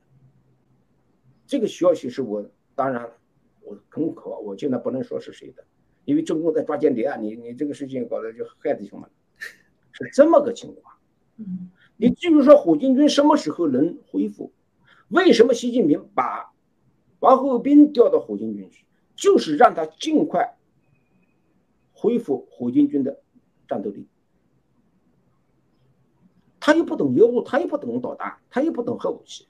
[1.48, 3.10] 这个消息是我当然
[3.62, 5.64] 我很可，我现在不能说是谁的，
[6.06, 7.18] 因为中共在抓间谍啊！
[7.18, 9.10] 你你这个事情搞得就害弟兄们，
[9.96, 10.96] 是这么个情况。
[11.38, 14.52] 嗯，你至于说火箭军什么时候能恢复？
[15.10, 16.52] 为什么习近平把
[17.20, 18.86] 王厚斌调到火箭军去？
[19.16, 20.58] 就是让他尽快
[21.94, 23.22] 恢复火箭军的
[23.68, 24.08] 战斗力。
[26.60, 29.48] 他又不懂业务，他又不懂导弹，他又不懂核武器。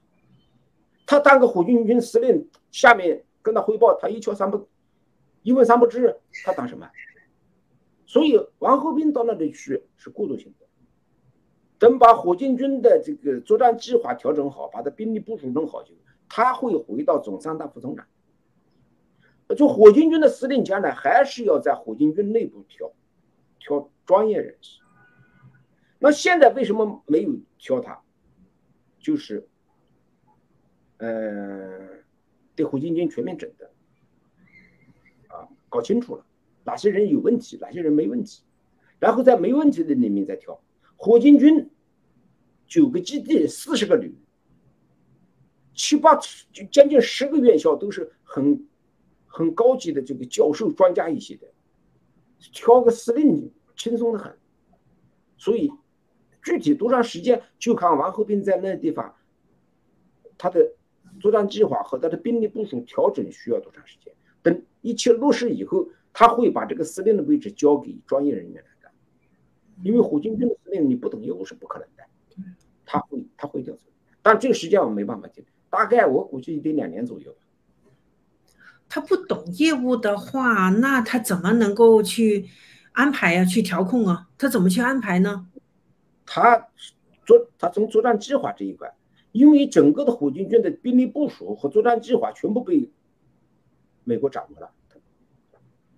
[1.06, 4.68] 他当个火箭军司令，下面跟他汇报，他一窍三不，
[5.42, 6.88] 一问三不知，他当什么？
[8.06, 10.66] 所以王厚斌到那里去是过渡性的。
[11.78, 15.92] 等把火箭军的这个作战计划调整好，把他兵力部署弄好就，
[16.28, 18.06] 他会回到总参大副总长。
[19.56, 22.90] 就火箭军的司令将来还是要在火箭军内部挑，
[23.58, 24.80] 挑专业人士。
[25.98, 28.02] 那现在为什么没有挑他？
[28.98, 29.48] 就是，
[30.96, 32.04] 嗯，
[32.54, 33.70] 对火箭军全面整顿，
[35.28, 36.26] 啊，搞清楚了
[36.66, 38.42] 哪些人有问题，哪些人没问题，
[38.98, 40.60] 然后在没问题的里面再挑。
[40.96, 41.70] 火箭军
[42.66, 44.14] 九个基地，四十个旅，
[45.72, 46.16] 七八
[46.52, 48.66] 就将近十个院校都是很。
[49.28, 51.46] 很高级的这个教授、专家一些的，
[52.54, 54.34] 挑个司令轻松的很，
[55.36, 55.70] 所以
[56.42, 59.14] 具体多长时间就看王厚斌在那地方，
[60.38, 60.72] 他的
[61.20, 64.10] 作战计划和他的兵力部署调整需要多长时间。
[64.42, 65.86] 等一切落实以后，
[66.18, 68.90] 他会把这个司令的位置交给专业人员来干，
[69.82, 72.04] 因为火箭军的司令你不懂业务是不可能的，
[72.86, 73.82] 他会他会调走，
[74.22, 77.36] 但这个时间我没办法定，大概我估计得两年左右。
[78.88, 82.46] 他不懂业务的话，那他怎么能够去
[82.92, 83.44] 安排呀？
[83.44, 84.30] 去调控啊？
[84.38, 85.46] 他怎么去安排呢？
[86.24, 86.68] 他
[87.26, 88.90] 作他从作战计划这一块，
[89.32, 92.90] 因为整个的火箭军的兵力部署和作战计划全部被
[94.04, 94.70] 美国掌握了。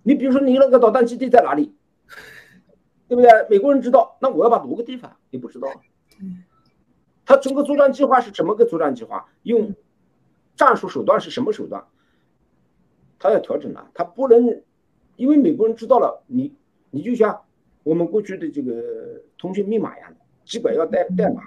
[0.09, 1.75] 你比如说，你那个导弹基地在哪里，
[3.09, 3.31] 对不对？
[3.51, 5.69] 美国人知道，那我要把某个地方，你不知道。
[7.27, 9.29] 他整个作战计划是怎么个作战计划？
[9.43, 9.75] 用
[10.57, 11.85] 战术手段是什么手段？
[13.19, 14.63] 他要调整了，他不能，
[15.17, 16.55] 因为美国人知道了，你
[16.89, 17.43] 你就像
[17.83, 20.17] 我们过去的这个通讯密码一样的，
[20.47, 21.43] 基本要带代码，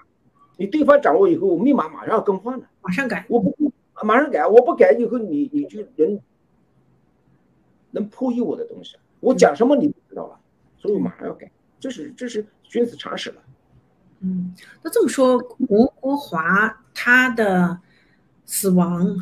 [0.58, 3.58] 你对方掌握以后，密码马上要更换了，马上改，我不
[4.04, 6.20] 马上改，我不改以后，你你就能
[7.92, 10.40] 能破译我的东西，我讲什么你不知道了，
[10.78, 13.42] 所以我马上要改，这是这是君子常识了。
[14.22, 15.38] 嗯，那这么说，
[15.70, 17.80] 吴国华他的
[18.46, 19.16] 死亡，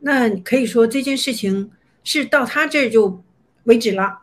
[0.00, 1.70] 那可以说这件事情。
[2.04, 3.22] 是到他这儿就
[3.64, 4.20] 为止了。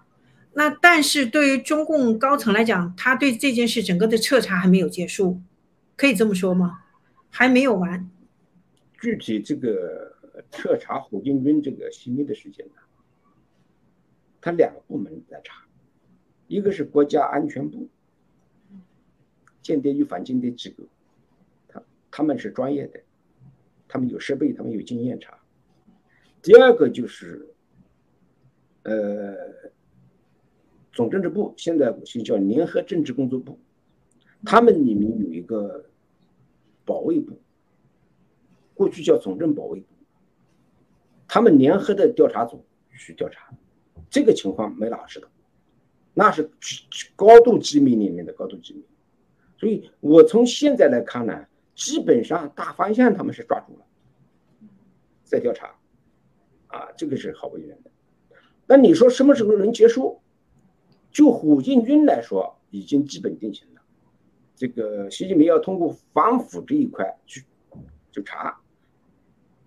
[0.53, 5.39] 那但是对于中共高层来讲，他对这件事整个的彻查还没有结束，
[5.95, 6.79] 可以这么说吗？
[7.29, 8.09] 还没有完。
[8.99, 10.15] 具体这个
[10.49, 12.81] 彻查火箭军这个泄密的事件呢，
[14.45, 15.65] 他两个部门在查，
[16.45, 17.89] 一个是国家安全部，
[19.63, 20.83] 间谍与反间谍机构，
[21.67, 21.81] 他
[22.11, 23.01] 他们是专业的，
[23.87, 25.39] 他们有设备，他们有经验查。
[26.43, 27.55] 第二个就是，
[28.83, 29.35] 呃，
[30.93, 33.57] 总政治部现在是叫联合政治工作部，
[34.45, 35.89] 他们里面有一个
[36.85, 37.35] 保卫部。
[38.75, 39.87] 过去叫总政保卫部，
[41.27, 43.51] 他们联合的调查组去调查，
[44.15, 45.27] 这个情况没哪个知道，
[46.13, 46.49] 那是
[47.17, 48.85] 高度机密里面的高度机密，
[49.57, 51.45] 所以我从现在来看呢，
[51.75, 53.85] 基本上大方向他们是抓住了，
[55.25, 55.75] 在调查，
[56.67, 57.91] 啊，这个是毫无疑问的。
[58.65, 60.21] 那你说什么时候能结束？
[61.11, 63.81] 就火箭军来说，已经基本定型了。
[64.55, 67.43] 这个习近平要通过反腐这一块去
[68.13, 68.57] 去查。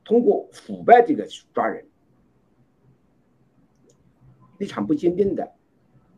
[0.06, 1.86] 通过腐败这个去抓人，
[4.58, 5.50] 立场不坚定的，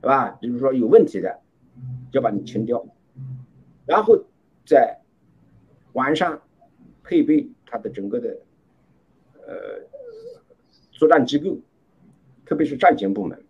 [0.01, 0.31] 是吧？
[0.41, 1.41] 比如说有问题的，
[2.13, 2.85] 就把你清掉，
[3.87, 4.19] 然后
[4.67, 4.99] 在
[5.93, 6.41] 晚上
[7.03, 8.37] 配备他的整个的
[9.47, 9.55] 呃
[10.93, 11.57] 作战机构，
[12.45, 13.43] 特别是战前部门，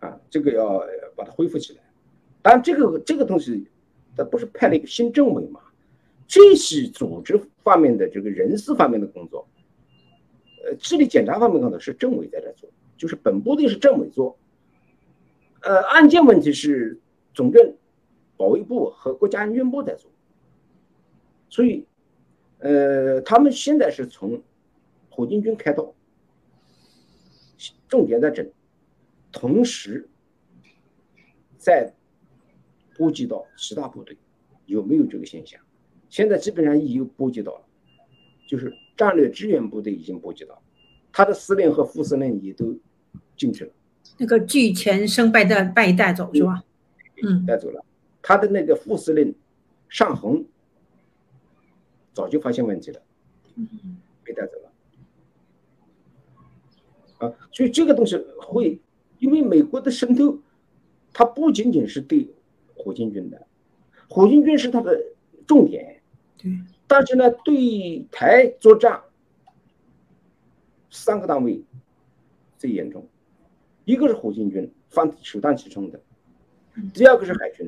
[0.00, 0.84] 啊，这个要
[1.16, 1.80] 把它恢复起来。
[2.42, 3.66] 当然，这个这个东西，
[4.16, 5.60] 它不是派了一个新政委嘛？
[6.26, 9.48] 这些组织方面的这个人事方面的工作，
[10.64, 12.68] 呃，智力检查方面工作是政委在这做，
[12.98, 14.36] 就是本部的是政委做，
[15.62, 17.00] 呃，案件问题是
[17.32, 17.76] 总政
[18.36, 20.10] 保卫部和国家安全部在做，
[21.48, 21.86] 所以，
[22.58, 24.42] 呃，他们现在是从
[25.08, 25.94] 火箭军开刀，
[27.88, 28.50] 重点在整，
[29.32, 30.08] 同时
[31.56, 31.94] 在
[32.96, 34.16] 波及到其他部队，
[34.66, 35.60] 有没有这个现象？
[36.08, 37.64] 现在基本上已经波及到了，
[38.48, 40.60] 就是战略支援部队已经波及到，
[41.12, 42.76] 他的司令和副司令也都
[43.38, 43.70] 进去了。
[44.18, 46.62] 那个拒前生败的败带走是吧？
[47.22, 47.82] 嗯，带走了。
[48.20, 49.34] 他的那个副司令
[49.88, 50.44] 尚恒
[52.12, 53.00] 早就发现问题了，
[54.22, 54.70] 被带走了。
[57.26, 58.78] 啊，所以这个东西会，
[59.18, 60.38] 因为美国的渗透，
[61.12, 62.28] 它不仅仅是对
[62.74, 63.46] 火箭军的，
[64.08, 65.00] 火箭军是它的
[65.46, 66.00] 重点。
[66.36, 66.52] 对
[66.86, 69.02] 但是呢，对台作战，
[70.90, 71.62] 三个单位
[72.56, 73.06] 最严重，
[73.88, 75.98] 一个是火箭军，放首当其冲的；
[76.92, 77.66] 第二个是海军；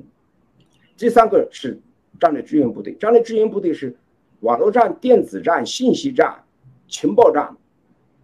[0.94, 1.80] 第三个是
[2.20, 2.92] 战略支援部队。
[2.96, 3.96] 战略支援部队是
[4.40, 6.44] 网络战、电子战、信息战、
[6.86, 7.56] 情报战，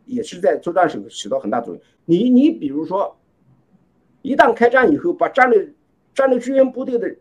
[0.05, 1.83] 也是在作战时候起到很大作用。
[2.05, 3.17] 你你比如说，
[4.21, 5.73] 一旦开战以后，把战略
[6.15, 7.17] 战略支援部队的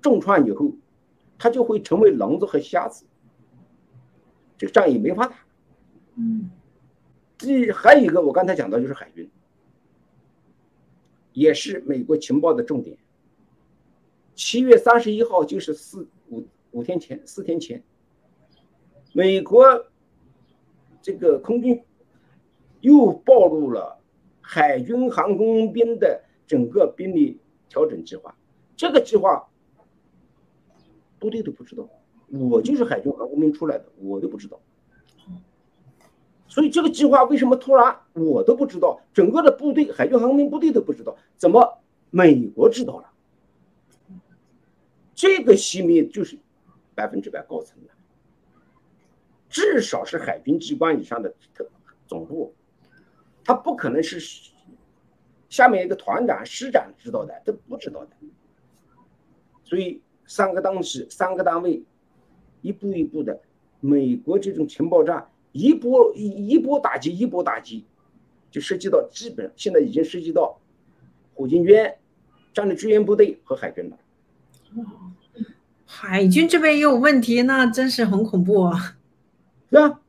[0.00, 0.72] 重创以后。
[1.42, 3.06] 他就会成为聋子和瞎子，
[4.58, 5.34] 这个仗也没法打。
[6.16, 6.50] 嗯，
[7.38, 9.26] 第还有一个，我刚才讲到就是海军，
[11.40, 12.98] 也是美国情报的重点。
[14.34, 17.82] 七月三十一号，就是四五五天前，四天前，
[19.14, 19.86] 美国
[21.00, 21.82] 这个空军
[22.82, 23.98] 又暴露了
[24.42, 28.36] 海军航空兵的整个兵力调整计划，
[28.76, 29.48] 这个计划。
[31.18, 31.88] 部队都不知道，
[32.28, 34.60] 我就是海军航空兵出来的，我都不知道。
[36.50, 41.80] 所以这个计划为什么突然我都不知道，整个的部队海军航空兵部队都不知道，怎么
[42.10, 43.10] 美国知道了？
[45.14, 46.36] 这个熄灭就是
[46.94, 47.90] 百分之百高层的，
[49.48, 51.66] 至少是海军机关以上的特
[52.06, 52.52] 总部，
[53.44, 54.20] 他不可能是
[55.48, 58.10] 下面一个团长、师长知道的，都不知道的。
[59.64, 60.02] 所以。
[60.26, 61.82] 三个东西，三个单位，
[62.62, 63.40] 一步一步的，
[63.80, 67.84] 美国这种情报战，一波一一波打击，一波打击，
[68.50, 70.60] 就涉及到基本，现在已经涉及到
[71.34, 71.76] 火箭军、
[72.52, 73.98] 战略支援部队和海军了。
[75.84, 78.96] 海军这边也有问题，那真是很恐怖啊！
[79.70, 80.00] 是吧？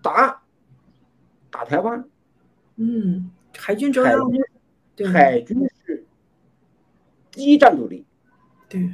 [0.00, 0.42] 打
[1.50, 2.08] 打台湾，
[2.76, 4.18] 嗯，海军主要
[5.12, 6.04] 海军是
[7.30, 8.04] 第一战斗力。
[8.68, 8.90] 对，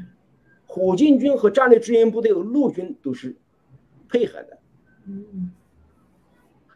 [0.67, 3.37] 火箭军和战略支援部队、陆军都是
[4.09, 4.58] 配合的。
[5.09, 5.51] 嗯，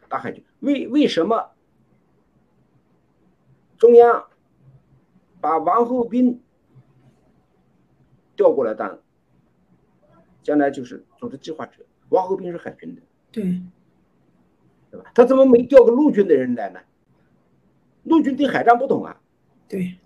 [0.09, 1.51] 大海军为为什么
[3.77, 4.25] 中央
[5.39, 6.41] 把王厚斌
[8.35, 8.99] 调过来当
[10.41, 11.85] 将来就是组织计划者？
[12.09, 13.43] 王厚斌是海军的，对，
[14.89, 15.11] 对吧？
[15.13, 16.79] 他怎么没调个陆军的人来呢？
[18.03, 19.21] 陆军对海战不懂啊。
[19.69, 19.97] 对，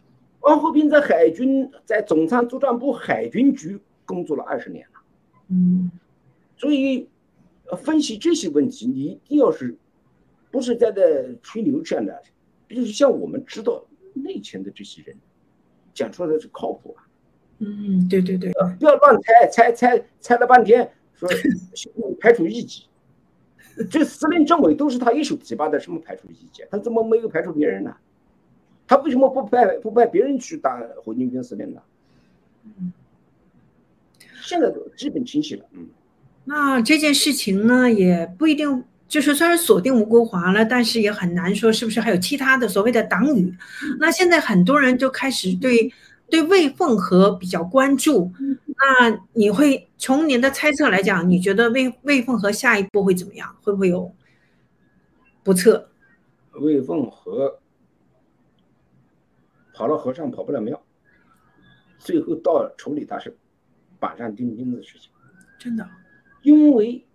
[0.42, 5.02] 王厚斌在海军在总参作战部海军局工作了二十年了。
[5.50, 5.92] 嗯，
[6.56, 7.10] 所以
[7.76, 9.76] 分析这些问题，你一定要是
[10.52, 12.24] 不是在这吹牛这样的，
[12.70, 15.18] 就是像我们知道内情的这些人
[15.94, 17.08] 讲出来的是靠谱啊。
[17.60, 21.28] 嗯，对对对，不要乱猜，猜猜猜了半天，说
[22.22, 22.86] 排除异己。
[23.90, 26.64] 这司令政委都是他一手提拔的，什么排除异己？
[26.70, 27.96] 他怎么没有排除别人呢？
[28.88, 31.82] 他为什么不派不派别人去当火箭军司令呢？
[34.42, 35.66] 现在都基本清晰了。
[35.72, 35.90] 嗯，
[36.50, 43.54] 那这件事情呢，也不一定，就是虽然锁定吴国华了，但是也很难说是不是还有其他的所谓的党羽。
[44.00, 45.92] 那现在很多人就开始对
[46.30, 48.32] 对魏凤和比较关注。
[48.66, 53.54] 那你会从您的猜测来讲，你觉得魏魏凤和下一步会怎么样？
[53.62, 54.10] 会不会有
[55.44, 55.90] 不测？
[56.54, 57.60] 魏凤和
[59.74, 60.82] 跑了和尚跑不了庙，
[62.00, 63.36] 最后到处理他是
[64.00, 65.12] 板上钉钉的事情。
[65.60, 65.88] 真的，
[66.48, 67.06] 因为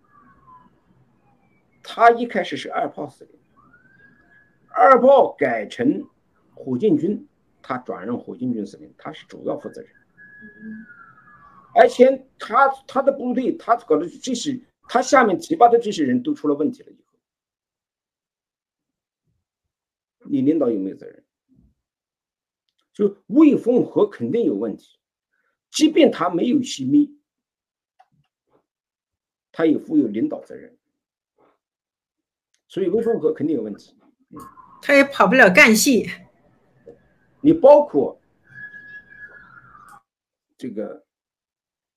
[1.82, 3.34] 他一开始是二炮司令，
[4.68, 6.06] 二炮改成
[6.54, 7.26] 火箭军，
[7.62, 9.90] 他转任火箭军司令，他是主要负责人。
[11.74, 17.18] 而且他他的部队，他搞的这些，他下面提拔的这些人都出了问题了以后，
[20.28, 21.24] 你领导有没有责任？
[22.92, 24.98] 就魏凤和肯定有问题，
[25.70, 27.18] 即便他没有泄密，
[29.52, 30.76] 他也负有领导责任，
[32.66, 33.96] 所以魏凤和肯定有问题。
[34.80, 36.10] 他也跑不了干系。
[37.40, 38.20] 你包括
[40.58, 41.04] 这个。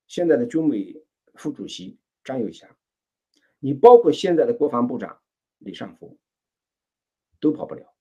[0.08, 1.04] 现在的军委
[1.34, 2.70] 副主席张友侠，
[3.60, 5.20] 你包括现在的国防部长
[5.58, 6.18] 李尚福，
[7.42, 7.94] 都跑不了。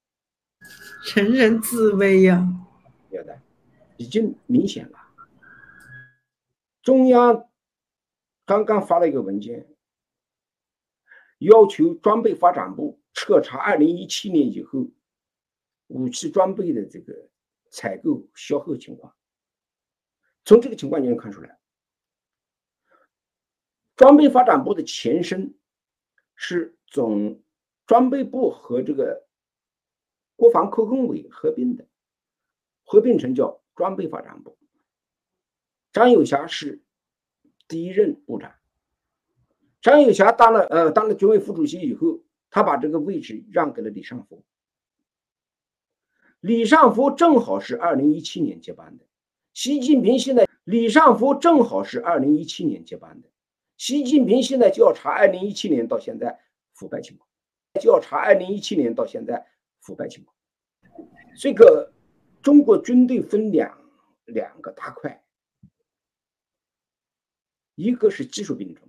[1.17, 2.47] 人人自危呀！
[3.11, 3.41] 有的，
[3.97, 4.99] 已经明显了。
[6.83, 7.49] 中央
[8.47, 9.75] 刚刚发了一个文件，
[11.39, 14.91] 要求装备发展部彻查二零一七年以后
[15.87, 17.31] 武器装备的这个
[17.71, 19.17] 采购销售情况。
[20.45, 21.59] 从这个情况就能看出来。
[23.97, 25.57] 装备发展部的前身
[26.35, 27.43] 是总
[27.87, 29.27] 装备部和这个
[30.37, 31.89] 国防科工委合并的，
[32.83, 34.59] 合并成叫装备发展部。
[35.93, 36.84] 张友侠是
[37.75, 38.55] 第一任部长。
[39.81, 44.45] 张友侠当了呃当了军委副主席以后，他把这个位置让给了李尚福。
[46.39, 49.05] 李尚福正好是二零一七年接班的。
[49.55, 53.29] 习近平现在李尚福正好是二零一七年接班的。
[53.77, 56.39] 习近平现在就要查二零一七年到现在
[56.75, 57.29] 腐败情况，
[57.83, 59.45] 就要查二零一七年到现在
[59.81, 60.37] 腐败情况。
[61.37, 61.93] 这个
[62.41, 63.77] 中国军队分两
[64.27, 65.24] 两个大块，
[67.75, 68.89] 一个是技术兵种，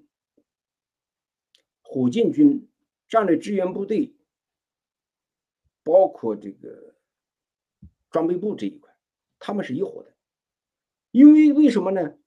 [1.82, 2.70] 火箭军、
[3.08, 4.16] 战略支援部队，
[5.84, 6.96] 包括这个
[8.12, 8.94] 装备部这一块，
[9.40, 10.14] 他们是一伙的。
[11.12, 12.18] 因为为什么呢？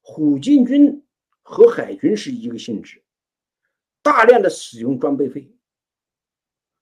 [0.00, 0.98] 火箭军。
[1.44, 3.02] 和海军是一个性质，
[4.00, 5.52] 大量的使用装备费，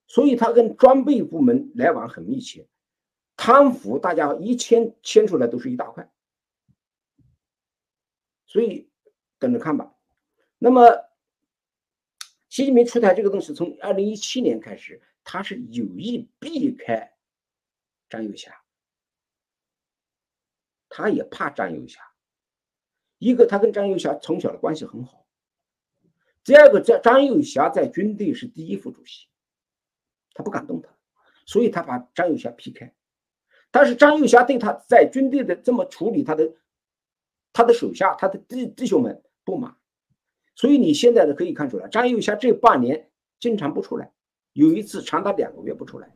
[0.07, 2.69] 所以他跟装备部门来往很密切，
[3.39, 6.13] 贪腐大家一牵牵出来都是一大块，
[8.51, 8.91] 所以
[9.39, 9.95] 等着看吧。
[10.59, 10.83] 那么，
[12.49, 17.15] 习近平出台这个东西，从二零一七年开始，他是有意避开
[18.09, 18.61] 张友侠，
[20.89, 22.01] 他也怕张友侠。
[23.19, 25.25] 一个，他跟张友侠从小的关系很好；
[26.43, 29.29] 第二个，在张友侠在军队是第一副主席，
[30.35, 30.89] 他不敢动他，
[31.47, 32.93] 所以他把张友侠劈开。
[33.71, 36.53] 但是张友侠对他在军队的这么处理，他的
[37.53, 39.75] 他的手下、他的弟弟兄们不满，
[40.55, 44.13] 所以你现在的可以看出来，张友侠这半年经常不出来，
[44.53, 46.09] 有一次长达两个月不出来，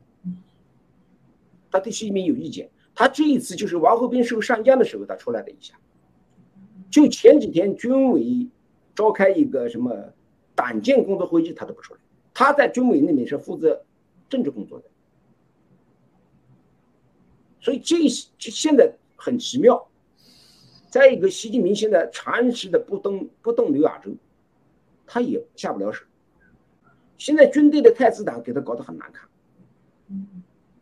[1.69, 2.69] 他对习近平有意见。
[2.93, 5.75] 他这一次就是王厚斌受上将的时候，他出来了一下。
[6.89, 8.47] 就前几天军委
[8.95, 10.13] 召开一个什么
[10.55, 11.99] 党建工作会议，他都不出来。
[12.33, 13.83] 他在军委那边是负责
[14.29, 14.85] 政治工作的，
[17.59, 17.97] 所以这
[18.37, 19.85] 这现在很奇妙。
[20.95, 24.11] 再一个，习近平现在长时的不动不动刘亚洲，
[25.05, 26.05] 他也下不了手。
[27.17, 29.29] 现在军队的太子党给他搞得很难看，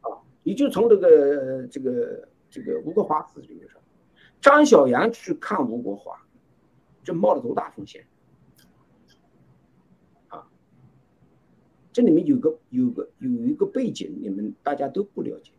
[0.02, 3.76] 啊，你就从这个这个这个吴国华死这个事
[4.40, 6.16] 张小杨去看吴国华，
[7.04, 8.06] 这冒了多大风险
[10.28, 10.48] 啊！
[11.92, 15.50] 这里面有个有个有一个背景，你们大家都不了解。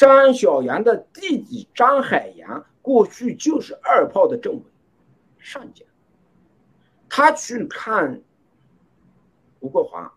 [0.00, 4.62] 张小杨的弟弟张海洋过去就是二炮的政委、
[5.38, 5.86] 上将，
[7.06, 8.22] 他去看
[9.58, 10.10] 吴国华，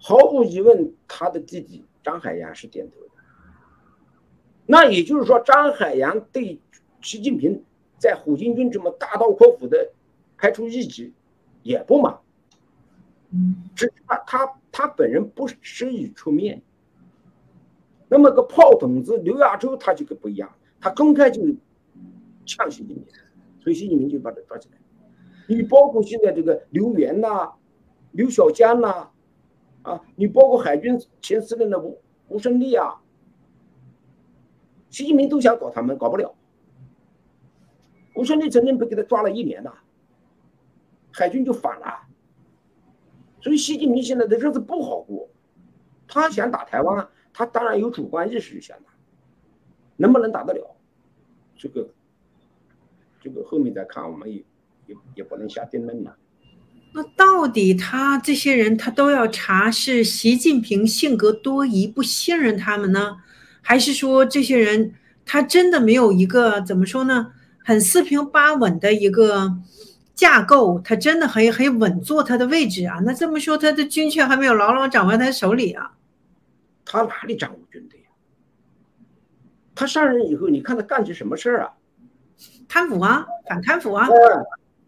[0.00, 3.06] 毫无疑问，他的弟弟张海洋是点头的。
[4.66, 6.60] 那也就是说，张海洋对
[7.00, 7.64] 习近平
[7.98, 9.92] 在火箭军这么大刀阔斧的
[10.36, 11.14] 开除异己
[11.62, 12.18] 也不满。
[13.76, 16.60] 只他他他本人不施以出面。
[18.10, 21.40] 那么个炮筒子刘亚洲他就可不一样，他公开就
[22.44, 23.04] 呛习近平，
[23.60, 24.76] 所以习近平就把他抓起来。
[25.46, 27.52] 你包括现在这个刘源呐、
[28.10, 29.10] 刘小江呐，
[29.82, 33.00] 啊，你包括海军前司令的吴吴胜利啊，
[34.90, 36.34] 习近平都想搞他们，搞不了。
[38.16, 39.72] 吴胜利曾经被给他抓了一年呐，
[41.12, 42.08] 海军就反了。
[43.40, 45.28] 所以习近平现在的日子不好过，
[46.08, 47.08] 他想打台湾，
[47.40, 48.92] 他当然有主观意识想打，
[49.96, 50.76] 能不能打得了，
[51.56, 51.88] 这个，
[53.22, 54.44] 这个后面再看，我们也
[54.86, 56.14] 也也不能下定论了。
[56.92, 63.16] 那到底他这些人他都要查是习近平性格多疑不信任他们呢，
[63.62, 64.92] 还是说这些人
[65.24, 67.32] 他真的没有一个怎么说呢，
[67.64, 69.56] 很四平八稳的一个？
[70.14, 73.00] 架构，他真的很很稳坐他的位置啊！
[73.06, 75.92] 那这么说，他的军权还没有牢牢掌握在他手里啊？
[76.92, 78.06] 他哪里掌握军队呀？
[79.76, 81.76] 他上任以后，你看他干些什么事儿啊？
[82.68, 84.08] 贪腐啊，反贪腐啊！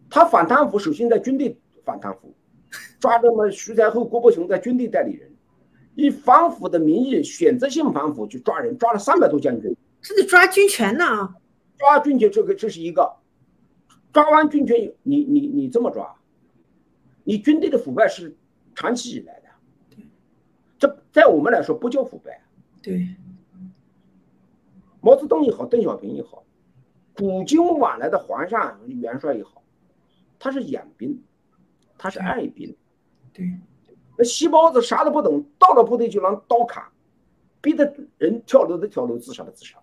[0.09, 2.35] 他反贪腐，首先在军队反贪腐，
[2.99, 5.33] 抓这么徐才厚、郭伯雄在军队代理人，
[5.95, 11.33] 以反腐的名义选择性反腐去抓人，抓了三百多将军，这得抓军权呢！
[11.77, 13.15] 抓军权，这个这是一个。
[14.11, 16.15] 抓完军权，你你你这么抓，
[17.23, 18.35] 你军队的腐败是
[18.75, 19.42] 长期以来的，
[20.83, 22.43] 这在我们来说不叫腐败。
[22.81, 23.07] 对，
[24.99, 26.43] 毛泽东也好，邓小平也好，
[27.15, 29.63] 古今往来的皇上元帅也好，
[30.37, 31.23] 他是养兵，
[31.97, 32.75] 他是爱兵。
[33.31, 33.49] 对，
[34.17, 36.83] 那细包子啥都不懂，到了部队就拿刀砍，
[37.61, 39.79] 逼得人跳楼的跳楼，自杀的自杀，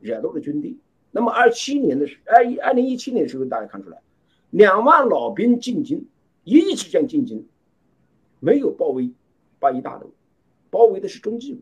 [0.00, 0.74] 惹怒了军队。
[1.10, 4.00] 那么二七年的时，二一二零一七年的时候，大家看出来，
[4.48, 6.08] 两万老兵进京，
[6.44, 7.46] 一夜之间进京，
[8.40, 9.12] 没有包围
[9.58, 10.10] 八一大楼，
[10.70, 11.60] 包围的是中纪委。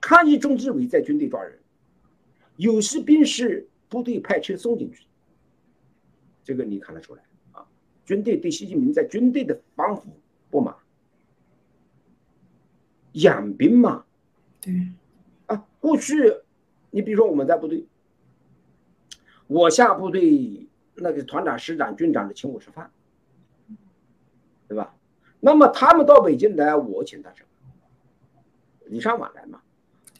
[0.00, 1.58] 抗议中纪委在军队抓人，
[2.56, 5.04] 有些兵是部队派车送进去，
[6.42, 7.22] 这个你看得出来
[7.52, 7.66] 啊？
[8.04, 10.02] 军队对习近平在军队的反腐
[10.50, 10.74] 不满，
[13.12, 14.04] 养兵嘛，
[14.60, 14.92] 对，
[15.46, 16.36] 啊，过去。
[16.90, 17.86] 你比如说，我们在部队，
[19.46, 22.90] 我下部队，那个团长、师长、军长的请我吃饭，
[24.68, 24.94] 对吧？
[25.44, 27.42] 那么他们到北京来，我请他吃，
[28.86, 29.60] 礼尚往来嘛。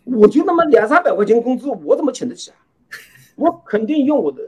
[0.04, 2.56] 我就那么两三百块钱工资，我怎么请得起啊？
[3.36, 4.42] 我肯定用我的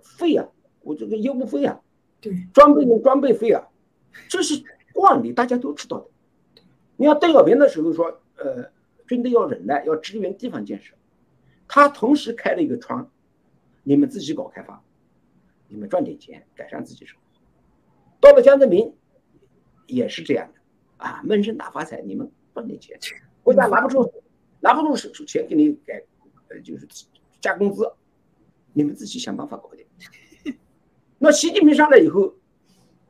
[0.00, 0.48] 费啊，
[0.80, 1.80] 我这个业务费啊，
[2.20, 3.68] 对，装备用装备费啊，
[4.28, 4.64] 这是
[4.94, 6.06] 惯例，大家都知道的。
[6.96, 8.70] 你要邓小平的时候说，呃。
[9.06, 10.94] 军队要忍耐，要支援地方建设。
[11.66, 13.10] 他同时开了一个窗，
[13.82, 14.84] 你们自己搞开发，
[15.66, 17.40] 你们赚点钱，改善自己生活。
[18.20, 18.94] 到了江泽民，
[19.88, 20.60] 也是这样的
[21.04, 22.96] 啊，闷声大发财，你们赚点钱，
[23.42, 24.12] 国家拿不出
[24.60, 26.00] 拿不出手钱给你改，
[26.48, 26.86] 呃，就是
[27.40, 27.90] 加工资，
[28.72, 29.88] 你们自己想办法搞点。
[31.18, 32.34] 那习近平上来以后，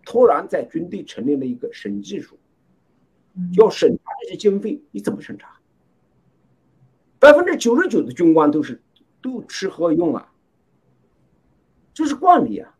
[0.05, 2.39] 突然在军队成立了一个审计署，
[3.59, 5.59] 要审查这些经费，你怎么审查？
[7.19, 8.81] 百分之九十九的军官都是
[9.21, 10.33] 都吃喝用啊，
[11.93, 12.78] 这是惯例啊。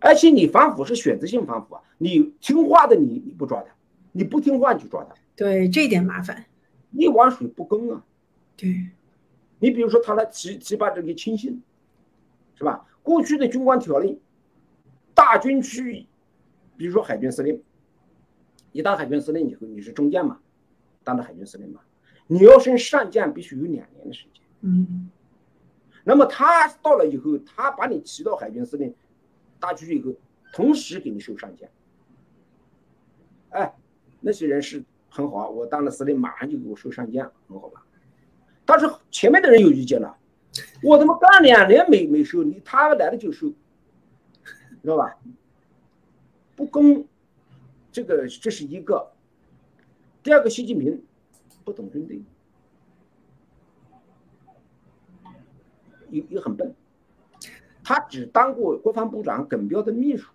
[0.00, 3.74] 而且你反腐是选择性反腐啊，你听话的你你不抓他，
[4.12, 5.14] 你不听话你就抓他。
[5.36, 6.46] 对，这点麻烦。
[6.92, 8.04] 一碗水不公啊。
[8.56, 8.90] 对。
[9.58, 11.62] 你比如说他来提提拔这个亲信，
[12.54, 12.86] 是吧？
[13.02, 14.18] 过去的军官条例，
[15.14, 16.06] 大军区，
[16.76, 17.62] 比如说海军司令，
[18.72, 20.38] 你当海军司令以后，你是中将嘛？
[21.04, 21.80] 当了海军司令嘛，
[22.26, 24.42] 你要升上将必须有两年的时间。
[24.62, 25.10] 嗯，
[26.04, 28.94] 那么他到了以后，他把你提到海军司令
[29.60, 30.12] 大区以后，
[30.52, 31.68] 同时给你收上将。
[33.50, 33.74] 哎，
[34.20, 37.84] 那些人是很好啊，我当了司令，马上就给我收上将，很好吧？
[38.64, 40.16] 但是前面的人有意见了，
[40.82, 43.48] 我他妈干两年没没收，你他来了就收，
[44.82, 45.18] 知道吧？
[46.54, 47.06] 不公，
[47.90, 49.12] 这个这是一个。
[50.22, 51.02] 第二个，习近平
[51.64, 52.22] 不懂军队，
[56.10, 56.74] 又又很笨，
[57.90, 60.28] 他只当过国防部长耿彪的秘书，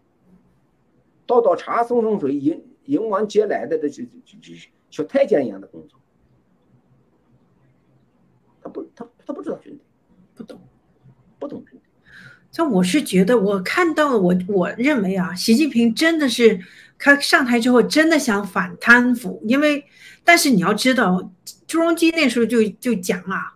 [1.26, 4.52] 倒倒茶、送送水、迎迎王接来的这些这这
[4.90, 5.98] 小太监一样的工作。
[8.62, 9.80] 他不，他他不知道军队，
[10.36, 10.60] 不懂，
[11.40, 11.82] 不懂军队。
[12.52, 16.60] 这我是觉得，我看到我我认为啊，习近平真的是
[17.00, 19.86] 他上台之后真的想反贪腐，因为
[20.26, 21.32] 但是你要知道，
[21.66, 23.55] 朱镕基那时候就就讲啊，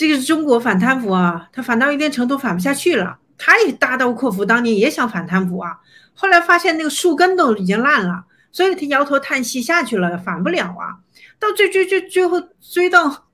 [0.00, 5.78] 这个是中国反贪腐啊，他反到一定程度反不下去了，他也大刀阔斧，当年也想反贪腐啊，
[6.14, 11.04] 后来发现那个树根都已经烂了，所以他摇头叹息下去了，反不了啊，
[11.38, 13.26] 到最最最最后追到。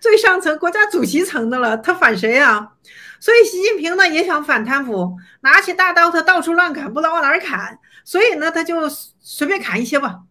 [0.00, 2.72] 最上层国家主席层的了，他反谁啊？
[3.20, 10.22] 所以习近平呢也想反贪腐，拿起大刀他到处乱砍，不知道往哪儿砍，所以呢他就随便砍一些吧。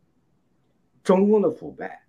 [1.03, 2.01] 中共的腐败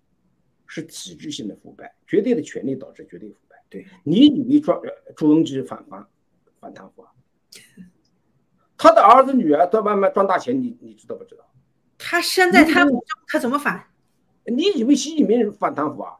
[0.65, 3.44] 是体制性的腐败，绝对的权力导致绝对腐败。
[3.75, 4.71] 对你以为朱
[5.17, 6.07] 朱镕基反反
[6.61, 7.11] 反贪腐啊？
[8.77, 11.45] 他的儿子女儿在外面赚大钱，你你知道不知道？
[11.97, 13.87] 他身在贪腐中，他怎么反？
[14.45, 16.19] 你以为习近平反贪腐啊？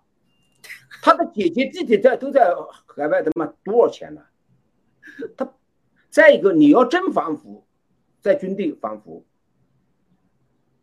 [1.02, 2.54] 他的姐姐弟弟在都在
[2.88, 4.22] 海外，他妈多少钱呢？
[5.38, 5.54] 他
[6.10, 7.66] 再一个，你要真反腐，
[8.20, 9.26] 在军队反腐，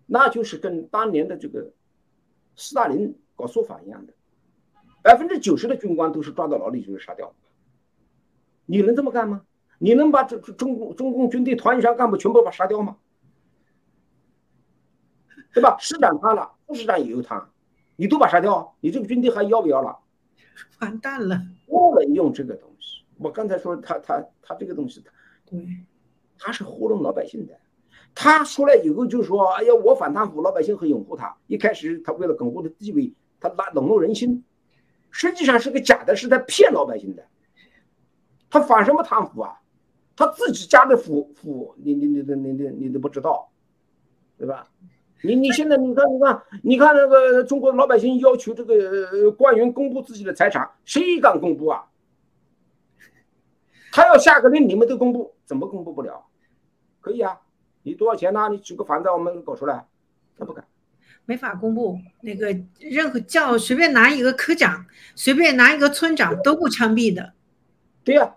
[0.06, 1.72] 那就是跟当年的这个
[2.56, 4.14] 斯大林搞肃反一样的，
[5.02, 7.34] 百分之九十的军官都是抓到牢里就是杀掉。
[8.66, 9.42] 你能这么干吗？
[9.78, 12.96] 你能把中中共中共军队团以上干部全部把杀掉吗？
[15.52, 15.76] 对吧？
[15.80, 17.50] 师长贪了，副师长也有他，
[17.96, 19.98] 你都把杀掉，你这个军队还要不要了？
[20.80, 21.42] 完蛋了！
[21.66, 23.02] 不能用这个东西。
[23.18, 25.10] 我刚才说他他他这个东西，他
[25.44, 25.66] 对，
[26.38, 27.52] 他是糊弄老百姓的。
[28.14, 34.44] 他出来以后就说：“哎呀，我反贪腐，老百姓很拥护他。”一开始他为了巩固的地位，他拉笼络人心，
[35.12, 37.22] 实际上是个假的，是在骗老百姓的。
[38.50, 39.60] 他反什么贪腐啊？
[40.16, 43.48] 他自己家的腐腐，你你你你你你你都不知道，
[44.36, 44.68] 对吧？
[45.22, 51.86] 你你现在你看你看你看那个中国老百姓要求这个官员公布自己的财产，谁敢公布啊？
[53.92, 56.26] 他要下个令，你们都公布，怎么公布不了？
[57.00, 57.40] 可以啊，
[57.82, 58.48] 你多少钱呢？
[58.50, 59.86] 你举个房子，我们搞出来。
[60.38, 60.66] 他不敢，
[61.24, 61.98] 没法公布。
[62.22, 67.34] 那个任何叫随便拿一个科长，随便拿一个村长都不枪毙的。
[68.04, 68.36] 对呀，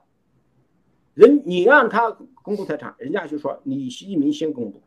[1.14, 2.12] 人你让他
[2.42, 4.84] 公布财产，人家就说你习近平先公布。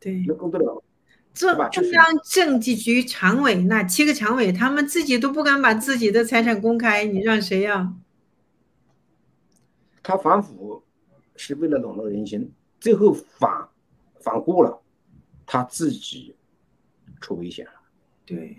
[0.00, 0.82] 对，能公得了，
[1.34, 7.94] 中中央政治局常委那七个常委，他们自己都不敢把自己的财产公开，你让谁呀？
[10.02, 10.84] 他反腐
[11.36, 13.68] 是为了笼络人心，最后反
[14.20, 14.80] 反过了，
[15.50, 16.36] 他自己
[17.22, 17.72] 出危险了。
[18.26, 18.54] 对，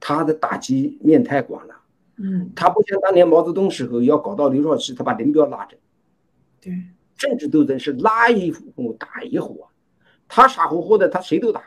[0.00, 1.74] 他的打击面太广了。
[2.16, 5.76] 嗯，他不像当年毛泽东时候要搞到刘少奇，他把林彪拉着。
[6.62, 6.72] 对，
[7.14, 9.68] 政治斗争是拉一户打一伙啊。
[10.26, 11.62] 他傻乎乎的，他谁都打，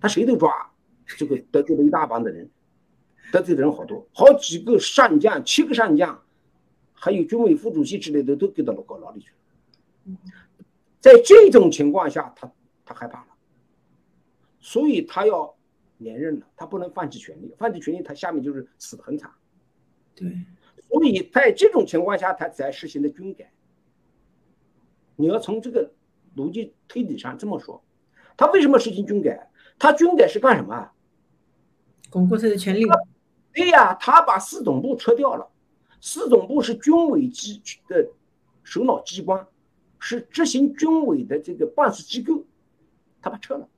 [0.00, 0.70] 他谁都抓，
[1.04, 2.48] 这个得罪了一大帮的人，
[3.32, 6.22] 得罪的人好多，好几个上将，七个上将，
[6.92, 10.16] 还有军委副主席之类的都给到了搞牢里去了。
[11.00, 12.50] 在这种情况下，他
[12.84, 13.27] 他害怕了，
[14.60, 15.54] 所以他要
[15.98, 19.30] 连任了，他不能放弃权利，放弃权利，他下面就是死的很惨。
[20.14, 20.32] 对，
[20.88, 23.52] 所以在这种情况下，他才实行的军改。
[25.16, 25.92] 你要从这个。
[26.36, 27.82] 逻辑推理上这么说，
[28.36, 29.50] 他为什么实行军改？
[29.76, 30.88] 他军改是干什么？
[32.10, 32.84] 巩固他的权力。
[33.52, 35.50] 对呀，他把四总部撤掉了。
[36.00, 38.08] 四总部是军委机的
[38.62, 39.44] 首脑机关，
[39.98, 42.44] 是执行军委的这个办事机构，
[43.20, 43.68] 他把撤了。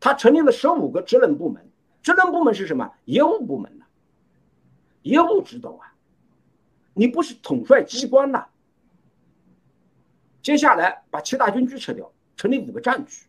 [0.00, 1.68] 他成立了十五个职能部门，
[2.02, 2.90] 职能部门是什么？
[3.04, 3.84] 业务部门呢？
[5.02, 5.94] 业务指导啊，
[6.94, 8.46] 你不是统帅机关呐。
[10.42, 13.26] 接下来把七大军区撤掉，成立五个战区。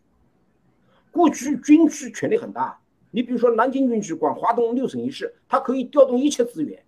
[1.12, 2.80] 过去军区权力很大，
[3.12, 6.86] 你比如说南京军区管华东六省一市，它可以调动一切资源。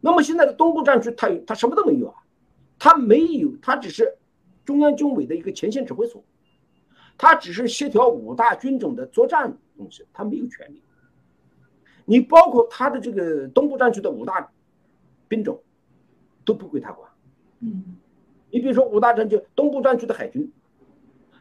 [0.00, 2.22] 那么现在的东部战区，它它什么都没有啊，
[2.78, 4.16] 它没有，它只是
[4.64, 6.22] 中央军委的一个前线指挥所，
[7.18, 10.82] 他只是协调五大军种的作战东西，他没有权利。
[12.06, 14.50] 你包括他的这个东部战区的五大
[15.28, 15.62] 兵种，
[16.44, 17.10] 都不归他管。
[17.60, 17.96] 嗯。
[18.50, 20.50] 你比如说五大战区东部战区的海军，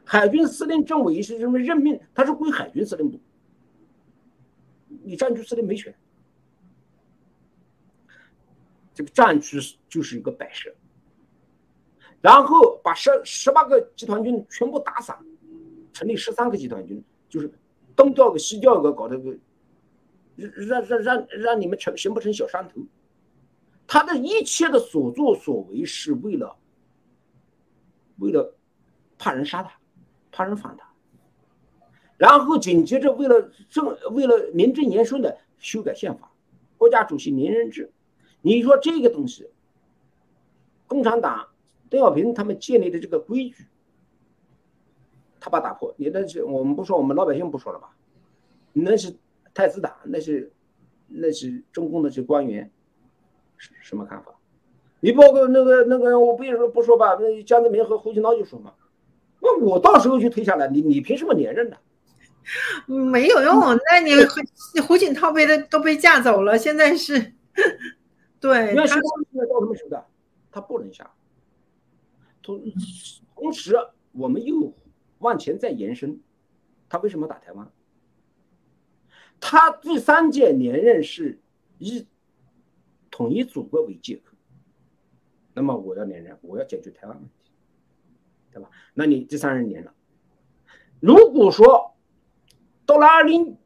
[0.03, 1.97] 海军司令政委是什么任命？
[2.13, 3.17] 他是归海军司令部，
[5.03, 5.95] 你战区司令没权。
[8.93, 9.57] 这个战区
[9.87, 10.69] 就是一个摆设，
[12.19, 15.17] 然后把十十八个集团军全部打散，
[15.97, 17.51] 成立十三个集团军，就是
[17.95, 19.35] 东调个西调个，搞这个
[20.35, 22.81] 让让让让让你们成形不成小山头，
[23.87, 26.55] 他的一切的所作所为是为了，
[28.19, 28.53] 为了
[29.17, 29.73] 怕人杀他，
[30.31, 30.87] 怕人反他，
[32.15, 36.31] 然后紧接着为了正为了名正言顺的修改宪法，
[36.77, 37.91] 国家主席连任制，
[38.43, 39.49] 你说这个东西，
[40.85, 41.47] 共产党
[41.89, 43.65] 邓小平他们建立的这个规矩，
[45.47, 47.95] 他把打破，你那是我们不说，我们老百姓不说了吧？
[48.73, 49.15] 那是
[49.53, 50.51] 太子党，那是
[51.07, 52.69] 那是中共的这官员。
[53.57, 54.35] 什么看法？
[54.99, 57.15] 你包括那个那个，我不说不说吧。
[57.17, 58.73] 那江泽民和胡锦涛就说嘛，
[59.39, 61.77] 那我到时候就退下来，你你凭什么连任呢？
[62.85, 63.57] 没有用。
[63.89, 67.31] 那你胡胡锦涛被他都被架走了，现在是，
[68.41, 68.73] 对。
[68.73, 70.05] 那现在到什么时代？
[70.51, 71.09] 他不能下。
[72.43, 72.61] 同
[73.33, 73.77] 同时，
[74.11, 74.73] 我们又
[75.19, 76.19] 往前再延伸，
[76.89, 77.71] 他为什么打台湾？
[79.39, 81.39] 他第三届连任是
[81.77, 82.07] 以。
[83.09, 84.35] 统一祖国为借口，
[85.55, 87.51] 那么我要连任，我要解决台湾问题，
[88.51, 88.69] 对吧？
[88.93, 89.91] 那你第三任连了，
[90.99, 91.97] 如果说
[92.85, 93.57] 到了二零，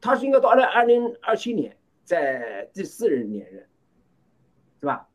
[0.00, 3.68] 他是应该到了二零二七年，在第四任连任，
[4.78, 5.08] 是吧？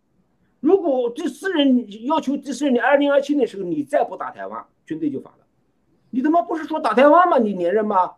[0.59, 5.46] 如果第四任要求第四任你二零二七年的时候你再不打台湾，军队就反了。
[6.17, 7.37] 你他妈不是说打台湾吗？
[7.37, 8.15] 你连任吗？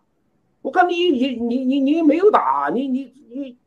[0.61, 3.57] 我看你你你你你没有打，你你你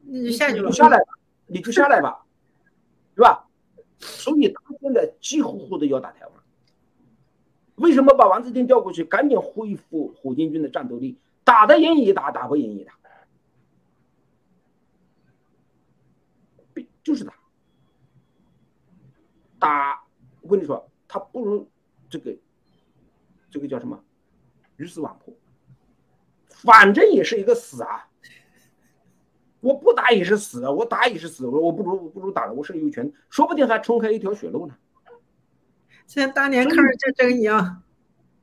[0.00, 0.98] 你下去了，下来。
[1.46, 2.26] 你就下来吧，
[3.14, 3.46] 是吧？
[4.00, 6.34] 所以他现在急呼呼的要打台湾。
[7.76, 11.16] 为什么把王自健调过去，赶紧恢复火箭军的战斗力？
[11.44, 12.92] 打得赢也打，打不赢也打，
[17.04, 17.32] 就是打。
[19.60, 20.02] 打，
[20.40, 21.68] 我跟你说，他不如
[22.10, 22.36] 这个，
[23.50, 24.02] 这个叫什么？
[24.76, 25.34] 鱼死网破，
[26.48, 28.08] 反正也是一个死啊。
[29.60, 34.76] 我不打也是死，我打也是死，我我不如我不如打了，我手里有权，说不定还冲开一条血路呢。
[36.06, 37.82] 像当年抗日战争一样。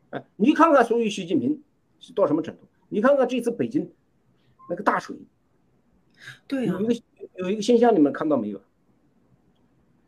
[0.10, 1.64] 哎，你看看，所以习近平
[1.99, 2.68] 是到什么程度？
[2.89, 3.89] 你看看这次北京
[4.70, 5.16] 那个大水，
[6.47, 7.01] 对有一个
[7.36, 8.62] 有一个现象，你们看到没有？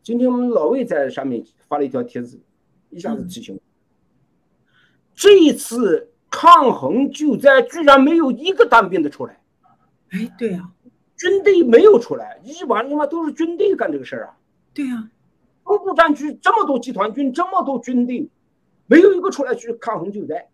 [0.02, 2.38] 今天我们老魏在上面发了一条帖子，
[2.90, 3.60] 一下子提醒我，
[5.18, 9.40] 这一次抗洪救灾居然没有一个当兵的出来。
[10.10, 10.70] 哎，对呀。
[11.16, 14.38] 军队没有出来，以往他妈都是军队干这个事儿啊！
[14.72, 15.10] 对呀，
[15.64, 18.30] 东部战区这么多集团军，这么多军队，
[18.86, 20.48] 没有一个出来去抗洪救灾，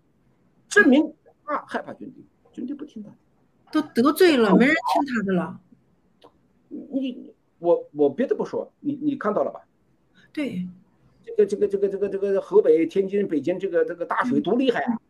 [0.70, 1.12] 证明
[1.42, 3.10] 啊害怕军队，军队不听他
[3.78, 5.60] 的，都得罪了，没人听他的了。
[6.70, 9.60] 你我我别的不说，你你看到了吧？
[10.32, 10.66] 对，
[11.24, 15.00] 这个这个这个这个这个河北、天津、北京这个这个大水多厉害啊！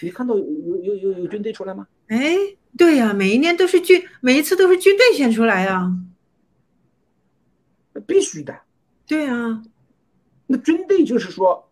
[0.00, 1.86] 你看到有有有有有军队出来吗？
[2.08, 2.56] 哎。
[2.76, 5.96] 对呀，每一年都是军，每一次都是军队先出来呀，
[8.04, 8.62] 必须的。
[9.06, 9.62] 对啊，
[10.48, 11.70] 那军队就是说，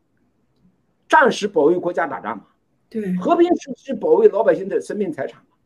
[1.09, 2.47] 战时保卫国家打仗嘛，
[2.89, 5.57] 对，和平时期保卫老百姓的生命财产嘛，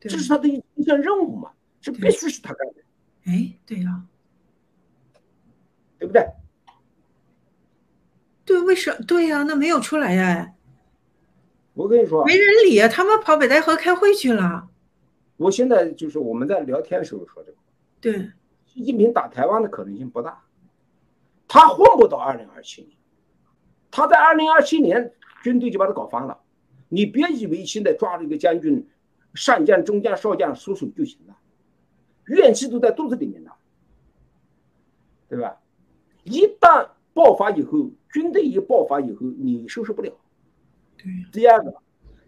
[0.00, 1.52] 这是他的一一项任务嘛，
[1.82, 2.76] 这必须是他干的。
[3.26, 4.02] 哎，对呀，
[5.98, 6.26] 对不对？
[8.50, 9.44] 对，为什对呀？
[9.44, 10.54] 那没有出来呀。
[11.72, 14.68] 我跟你说，没人理啊，他们跑北戴河开会去了。
[15.36, 17.58] 我现在就是我们在聊天的时候说这个，
[18.00, 18.32] 对，
[18.66, 20.42] 习近平打台湾的可能性不大，
[21.46, 22.90] 他混不到二零二七年，
[23.88, 25.12] 他在二零二七年
[25.44, 26.36] 军队就把他搞翻了。
[26.88, 28.84] 你别以为现在抓这个将军、
[29.34, 31.36] 上将、中将、少将叔叔就行了，
[32.26, 33.52] 怨气都在肚子里面呢，
[35.28, 35.60] 对吧？
[36.24, 40.12] 一旦爆发以后，军队一爆发以后，你收拾不了。
[41.32, 41.74] 第二个，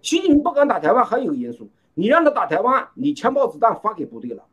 [0.00, 4.46] 习近平不敢打台湾，还有一个因素，你让他打台湾，你枪炮子弹发给部队了，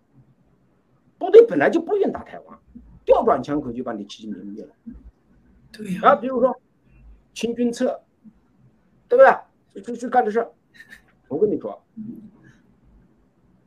[1.17, 2.59] 部队本来就不愿打台湾，
[3.05, 4.71] 调转枪口就把你习近平灭了。
[5.71, 5.99] 对呀。
[6.03, 6.59] 然后比如说
[7.33, 8.01] 清军策，
[9.07, 9.81] 对不对？
[9.81, 10.45] 就就干这事。
[11.27, 11.81] 我跟你说，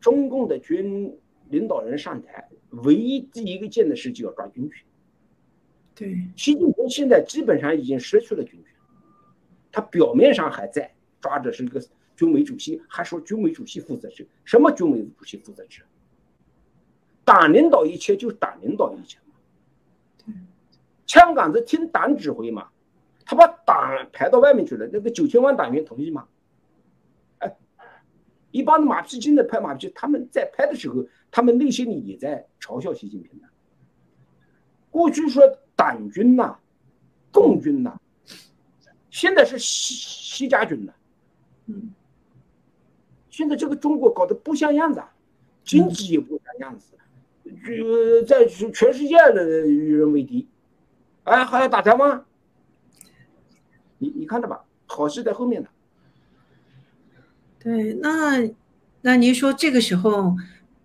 [0.00, 1.16] 中共的军
[1.48, 4.84] 领导人上台，唯一第一个件的事就要抓军权。
[5.94, 6.14] 对。
[6.36, 8.72] 习近平现在基本上已经失去了军权。
[9.70, 11.80] 他表面上还在抓着是一个
[12.16, 15.82] 军委主席，还说军委主席负责制，什么军委主席负责制？
[17.24, 20.34] 党领导一切就是党领导一切嘛。
[21.06, 22.68] 枪杆子听党指挥嘛。
[23.24, 26.26] 他把党排到外面去了，那个九千万党员同意吗？
[27.38, 27.56] 哎，
[28.50, 33.48] 一帮马屁精在拍马屁，他们在拍的时候，他们内心里也在嘲笑习近平的。
[34.90, 35.42] 过去说
[35.76, 36.56] 党军呐，
[37.30, 37.98] 共军呐。
[39.10, 40.94] 现在是西西家军了，
[41.66, 41.92] 嗯，
[43.28, 45.02] 现在这个中国搞得不像样子，
[45.64, 46.94] 经济也不像样子，
[47.66, 50.48] 就在全世界的与人为敌，
[51.24, 52.24] 哎，还要打台湾，
[53.98, 55.68] 你你看着吧，好事在后面呢。
[57.58, 58.50] 对，那
[59.02, 60.36] 那您说这个时候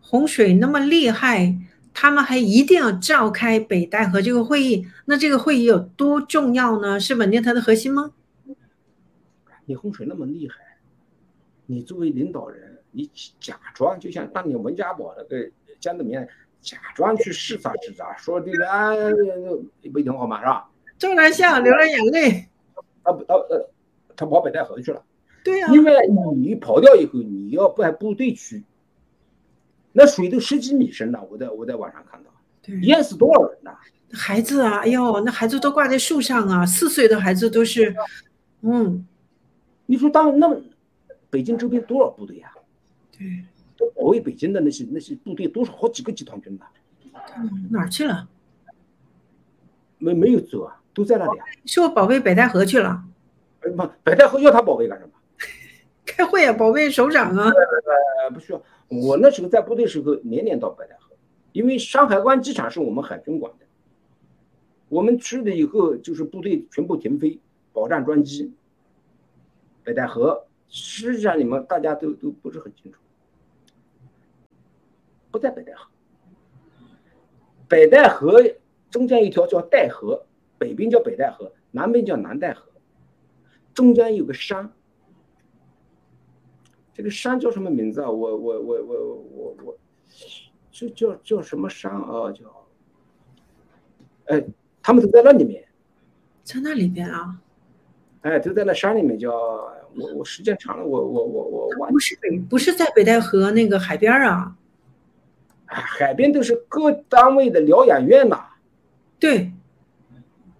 [0.01, 1.57] 洪水那么厉害，
[1.99, 6.99] 他们还一定要召开北戴河这个会议，那这个会议有多重要呢？
[6.99, 8.11] 是稳定它的核心吗？
[9.65, 10.77] 你洪水那么厉害，
[11.65, 16.23] 你作为领导人，你假装就像当年温家宝那个江泽民，
[16.61, 18.91] 假装去视察视察，说这个啊，
[19.91, 20.69] 不挺好嘛，是吧？
[20.99, 22.47] 照然笑，流了眼泪。
[23.03, 23.67] 他他呃，
[24.15, 25.03] 他跑北戴河去了。
[25.43, 25.95] 对呀，因为
[26.35, 28.63] 你跑掉以后，你要派部队去，
[29.97, 31.19] 那水都十几米深了。
[31.23, 32.29] 我在我在网上看到，
[32.83, 33.71] 淹死多少人呐？
[34.13, 37.95] 孩子啊，哎呦，那孩子都挂在树上啊，四岁的孩子都是，
[38.61, 39.07] 嗯，
[39.87, 40.61] 你说当那么
[41.31, 42.51] 北京周边多少部队呀？
[43.17, 43.43] 对，
[43.75, 46.65] 都保卫北京的那些那些部队，都是好几个集团军的，
[47.71, 48.27] 哪儿去了？
[49.97, 51.45] 没没有走啊，都在那里啊。
[51.65, 53.03] 说保卫北戴河去了？
[53.61, 55.11] 不，北戴河要他保卫干什么？
[56.05, 57.49] 开会啊，保卫首长啊？
[57.49, 58.61] 呃，不需要。
[58.89, 61.15] 我那时候在部队时候，年年到北戴河，
[61.51, 63.65] 因为山海关机场是我们海军管的。
[64.89, 67.39] 我们去了以后，就是部队全部停飞，
[67.73, 68.53] 保障专机。
[69.83, 72.99] 北戴河，实际上你们大家都都不是很清楚，
[75.31, 75.89] 不在北戴河。
[77.67, 78.41] 北戴河
[78.89, 80.25] 中间一条叫戴河，
[80.57, 82.71] 北边叫北戴河，南边叫南戴河，
[83.73, 84.71] 中间有个山。
[86.97, 88.09] 这个山叫什么名字啊？
[88.09, 89.77] 我我我我我我，
[90.71, 92.31] 这叫叫什么山啊？
[92.31, 92.67] 叫，
[94.25, 94.43] 哎，
[94.81, 95.63] 他们都在那里面，
[96.43, 97.39] 在那里边啊？
[98.21, 99.19] 哎，都在那山里面。
[99.19, 104.55] 叫我我时间长了，我我我我我不是北不是在北戴河那个海边啊？
[105.67, 108.43] 海边都是各单位的疗养院呐。
[109.19, 109.51] 对，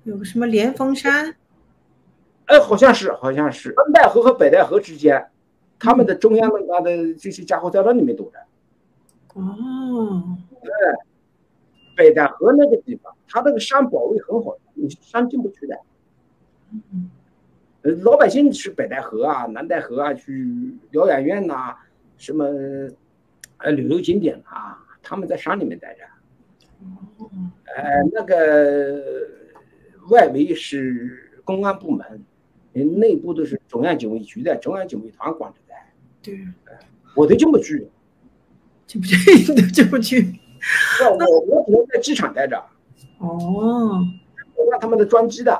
[0.04, 1.36] 有个什么莲峰山？
[2.46, 5.32] 哎，好像是好像是南戴河和北戴河之间。
[5.80, 8.40] 他们的中央的那的这些家伙在那里面躲着。
[9.40, 10.72] 哦，对，
[11.96, 15.80] 北戴河那个地方，它那个山保卫很好，你山进不去的。
[16.72, 17.12] 嗯，
[17.84, 21.76] 呃，老百姓去北戴河啊、南戴河啊，去疗养院呐，
[22.18, 22.46] 什么
[23.58, 26.04] 呃旅游景点啊，他们在山里面待着。
[27.20, 27.30] 哦，
[27.76, 29.04] 呃，那个
[30.10, 32.24] 外围是公安部门，
[32.74, 35.60] 内部都是中央警卫局的，中央警卫团管着。
[36.22, 36.40] 对，
[37.16, 37.88] 我都这么去，
[38.86, 40.40] 进不去，都进不去。
[41.00, 42.62] 那我我只能在机场待着。
[43.20, 44.06] 哦，
[44.70, 45.54] 让他们的专机的。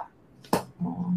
[0.80, 1.14] 哦，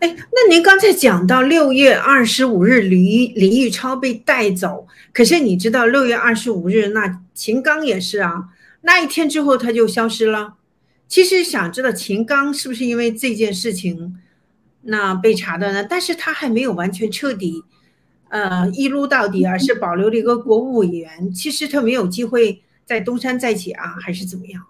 [0.00, 8.48] 哎，那您刚才讲到六月二十五日李李玉超被带走，可是你知道六月二十五日那秦刚也是啊，
[8.80, 10.54] 那一天之后他就消失了。
[11.06, 14.18] 其实想知道秦刚是不是因为这件事情
[14.82, 15.84] 那被查的呢？
[15.88, 17.62] 但是他还没有完全彻底。
[18.28, 21.32] 呃，一撸到底，而是保留了一个国务委员。
[21.32, 24.64] 其实他没有机会再东山再起啊，还是怎么样？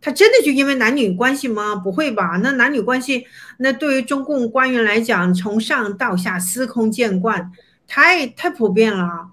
[0.00, 1.74] 他真的就因为男女关系吗？
[1.74, 2.40] 不会吧？
[2.42, 3.26] 那男女关系，
[3.58, 7.52] 那对于中共官员来讲，从上到下司空见惯，
[7.86, 9.32] 太太普遍了。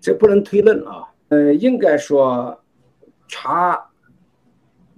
[0.00, 1.08] 这不能推论啊。
[1.28, 2.64] 呃，应该说
[3.28, 3.90] 查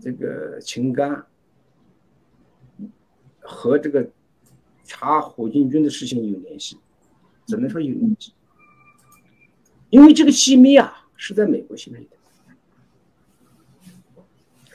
[0.00, 1.26] 这个秦刚
[3.40, 4.08] 和这个
[4.84, 6.78] 查火箭军的事情有联系。
[7.52, 8.32] 只能说有联系，
[9.90, 12.16] 因为这个机密啊是在美国泄密的。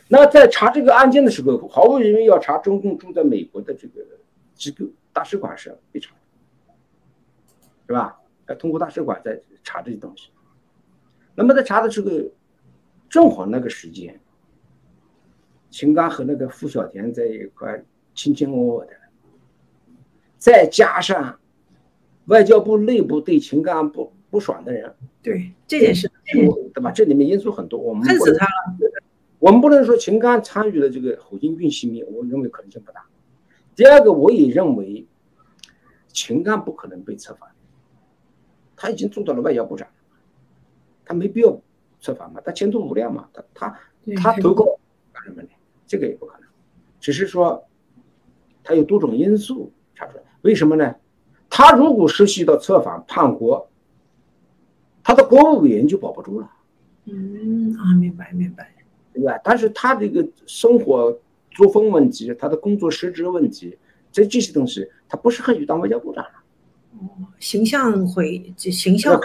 [0.07, 4.05] 那在查这个案件的时候，毫无疑问要查中共驻在美国的这个
[4.53, 6.13] 机构大使馆是要被查，
[7.87, 8.19] 是吧？
[8.47, 10.29] 要通过大使馆在查这些东西。
[11.33, 12.09] 那么在查的时候，
[13.09, 14.19] 正好那个时间，
[15.71, 18.91] 秦刚和那个傅小田在一块卿卿我我的，
[20.37, 21.39] 再加上。
[22.27, 26.09] 外交部内部对秦刚不不爽的人，对这件事，
[26.73, 26.91] 对吧？
[26.91, 28.77] 这里面因素很多，我们恨死他了。
[29.39, 33.05] 我们不能说秦刚参与了这个火箭军熄灭，我认为可能性不大。
[33.75, 35.05] 第二个，我也认为
[36.07, 37.49] 秦刚不可能被策反，
[38.75, 39.87] 他已经做到了外交部长，
[41.05, 41.61] 他没必要
[42.01, 43.79] 策反嘛，他前途无量嘛，他他
[44.21, 44.65] 他投靠
[45.13, 45.49] 干什么呢？
[45.85, 46.49] 这个也不可能，
[46.99, 47.65] 只是说
[48.63, 50.95] 他有多种因素查出来，为什么呢？
[51.49, 53.69] 他如果涉及到策反叛国，
[55.03, 56.51] 他的国务委员就保不住了。
[57.05, 58.73] 嗯啊，明白明白，
[59.13, 59.39] 对吧？
[59.43, 61.17] 但是他这个生活
[61.51, 63.77] 作风问题，他的工作失职问题，
[64.11, 66.31] 这这些东西，他不适合于当外交部长了。
[66.99, 69.19] 哦，形象会，这形象。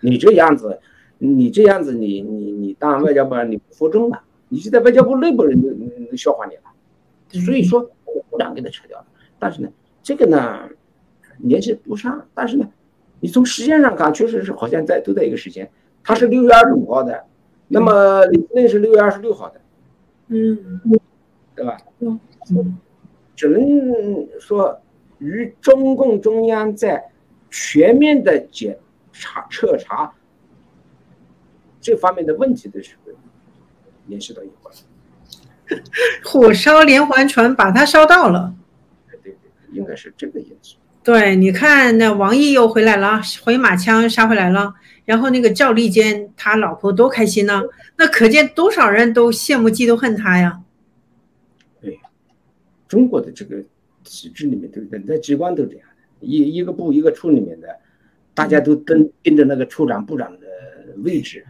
[0.00, 0.78] 你这样子，
[1.16, 5.70] 你这样子，你你你当外交部长你不负重了，你就在外交部内部人都
[6.10, 7.44] 都笑话你了。
[7.44, 7.80] 所以说
[8.30, 9.06] 部长给他撤掉了。
[9.38, 9.68] 但是呢，
[10.02, 10.68] 这个呢
[11.38, 12.26] 联系不上。
[12.34, 12.68] 但是呢，
[13.20, 15.70] 你从时间上看，确实是好像在都在一个时间。
[16.02, 17.24] 他是六月二十五号的，
[17.68, 19.60] 那么李司令是六月二十六号的，
[20.28, 20.80] 嗯，
[21.54, 21.76] 对吧？
[21.98, 22.18] 嗯，
[23.36, 23.60] 只能
[24.40, 24.80] 说
[25.18, 27.10] 与中共中央在
[27.50, 28.78] 全面的检
[29.12, 30.14] 查彻查
[31.80, 33.12] 这方面的问题的时候
[34.06, 34.74] 联系到一块儿。
[36.24, 38.54] 火烧连环船，把它烧到了。
[39.10, 40.78] 对对对，应该是这个因素。
[41.08, 44.74] 对，你看那王毅又回来了，回马枪杀回来了，
[45.06, 47.62] 然后那个赵立坚他老婆多开心呢，
[47.96, 50.60] 那可见多少人都羡慕嫉妒恨他呀。
[51.80, 51.98] 对，
[52.86, 53.64] 中国的这个
[54.04, 55.00] 体制里面，对不对？
[55.04, 57.74] 在机关都这样的，一一个部一个处里面的，
[58.34, 60.46] 大家都跟跟着那个处长部长的
[60.98, 61.42] 位置，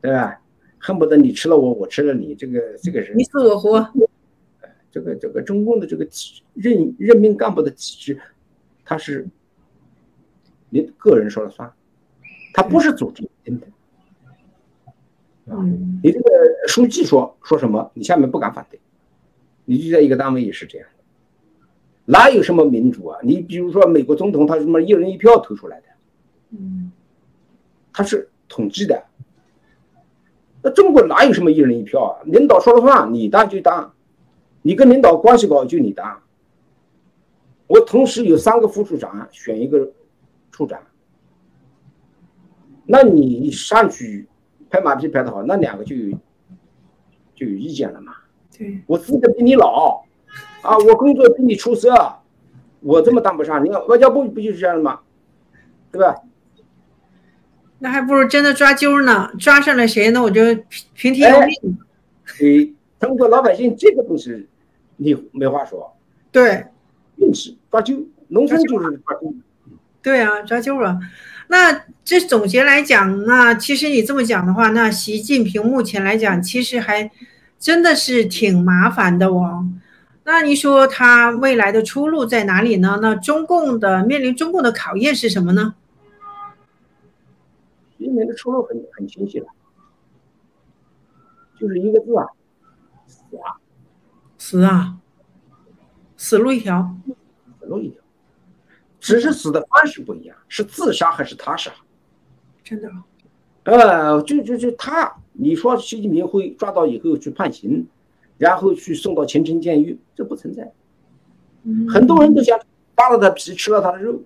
[0.00, 0.40] 对吧？
[0.78, 3.86] 恨不得你吃了我，我吃了你，这个这个是你死我活。
[4.90, 8.18] 这个这个中共的这个体任任命干部的体制。
[8.84, 9.26] 他是
[10.68, 11.72] 你个人说了算，
[12.52, 13.66] 他不是组织定的，
[15.54, 15.62] 啊，
[16.02, 16.28] 你这个
[16.68, 18.78] 书记说说什么，你下面不敢反对，
[19.64, 21.04] 你就在一个单位也是这样的，
[22.04, 23.18] 哪有什么民主啊？
[23.22, 25.86] 你比如说美国总统，他什么一人一票投出来的，
[26.50, 26.92] 嗯，
[27.92, 29.04] 他是统计的，
[30.62, 32.22] 那中国哪有什么一人一票啊？
[32.26, 33.94] 领导说了算，你当就当，
[34.62, 36.20] 你跟领导关系好就你当。
[37.66, 39.90] 我同时有三个副处长，选一个
[40.50, 40.80] 处长。
[42.86, 44.28] 那你上去
[44.68, 46.10] 拍马屁拍得好，那两个就有
[47.34, 48.14] 就有意见了嘛？
[48.56, 50.04] 对，我资格比你老
[50.62, 51.94] 啊，我工作比你出色，
[52.80, 53.64] 我这么当不上。
[53.64, 55.00] 你看外交部不就是这样的吗？
[55.90, 56.14] 对吧？
[57.78, 60.22] 那还不如真的抓阄呢，抓上了谁呢？
[60.22, 60.42] 我就
[60.94, 61.78] 平天由命。
[62.38, 64.46] 对，中国老百姓这个东西
[64.96, 65.96] 你没话说。
[66.30, 66.66] 对。
[67.16, 69.34] 运势抓阄，农村就是抓阄。
[70.02, 70.98] 对啊，抓阄啊。
[71.48, 77.10] 那这总结来讲，那其实你这么讲的话，那习近平目前来讲，其实还
[77.58, 79.66] 真的是挺麻烦的哦。
[80.24, 82.98] 那你说他未来的出路在哪里呢？
[83.02, 85.74] 那中共的面临中共的考验是什么呢？
[87.98, 89.46] 今年的出路很很清晰了，
[91.58, 92.26] 就是一个字啊，
[93.06, 93.56] 死啊，
[94.38, 94.96] 死啊。
[96.24, 96.96] 死路一条，
[97.60, 98.00] 死路一条，
[98.98, 101.70] 只是死的方式不一样，是自杀还是他杀？
[102.62, 102.90] 真的？
[103.64, 107.86] 呃，就就就他，你说习近平会抓到以后去判刑，
[108.38, 110.72] 然后去送到前程监狱，这不存在。
[111.92, 112.58] 很多人都想
[112.94, 114.22] 扒了他皮，吃了他的肉。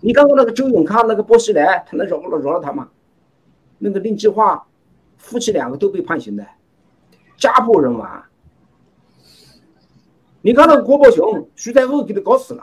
[0.00, 2.90] 你看过那个周永康那个薄熙来，他能饶了饶了他吗？
[3.78, 4.66] 那个令计划，
[5.16, 6.44] 夫妻两个都被判刑的，
[7.36, 8.24] 家破人亡。
[10.42, 12.62] 你看那个郭伯雄，徐才厚给他搞死了。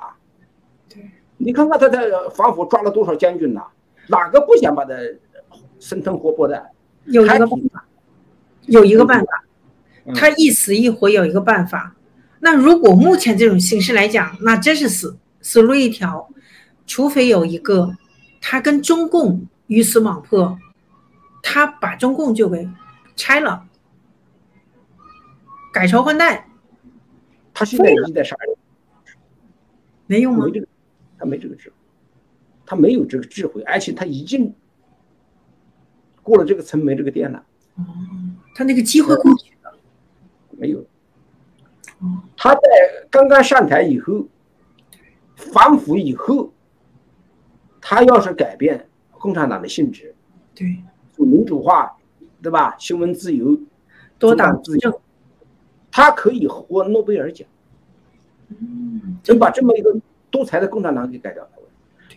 [0.88, 3.64] 对，你看看他在防腐抓了多少将军呐？
[4.08, 4.94] 哪个不想把他
[5.80, 6.70] 生吞活剥的？
[7.06, 7.86] 有一个办法，
[8.66, 9.44] 有一个办法，
[10.14, 11.96] 他一死一活有一个办法。
[12.42, 16.30] 那如果目前这种形势来讲，那真是死死路一条。
[16.86, 17.96] 除非有一个
[18.42, 20.58] 他跟中共鱼死网破，
[21.44, 22.68] 他把中共就给
[23.16, 23.64] 拆了，
[25.72, 26.49] 改朝换代。
[27.60, 28.56] 他现在已经在杀人，
[30.08, 30.46] 没用吗？
[30.46, 30.68] 没这个，
[31.18, 31.76] 他没这个智慧，
[32.66, 34.56] 他没有这个智慧，而且他已经
[36.24, 37.44] 过了这个层，没这个店了。
[37.76, 37.84] 哦，
[38.56, 39.78] 他那个机会过去了，
[40.52, 40.86] 没有。
[42.38, 42.62] 他在
[43.10, 44.26] 刚刚上台以后，
[45.36, 46.54] 反腐以后，
[47.82, 50.16] 他要是改变共产党的性质，
[50.56, 50.82] 对，
[51.18, 51.98] 民主化，
[52.42, 52.78] 对吧？
[52.80, 53.60] 新闻自由，
[54.18, 55.02] 多党自由。
[55.92, 57.48] 他可以获诺贝尔奖，
[58.50, 59.96] 嗯，能把这么一个
[60.30, 61.50] 独裁的共产党给改掉了。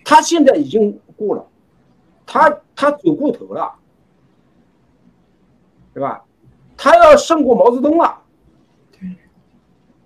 [0.05, 1.47] 他现在已经过了，
[2.27, 3.73] 他他走过头了，
[5.95, 6.25] 对吧？
[6.77, 8.21] 他要胜过毛泽东了，
[8.91, 9.17] 对，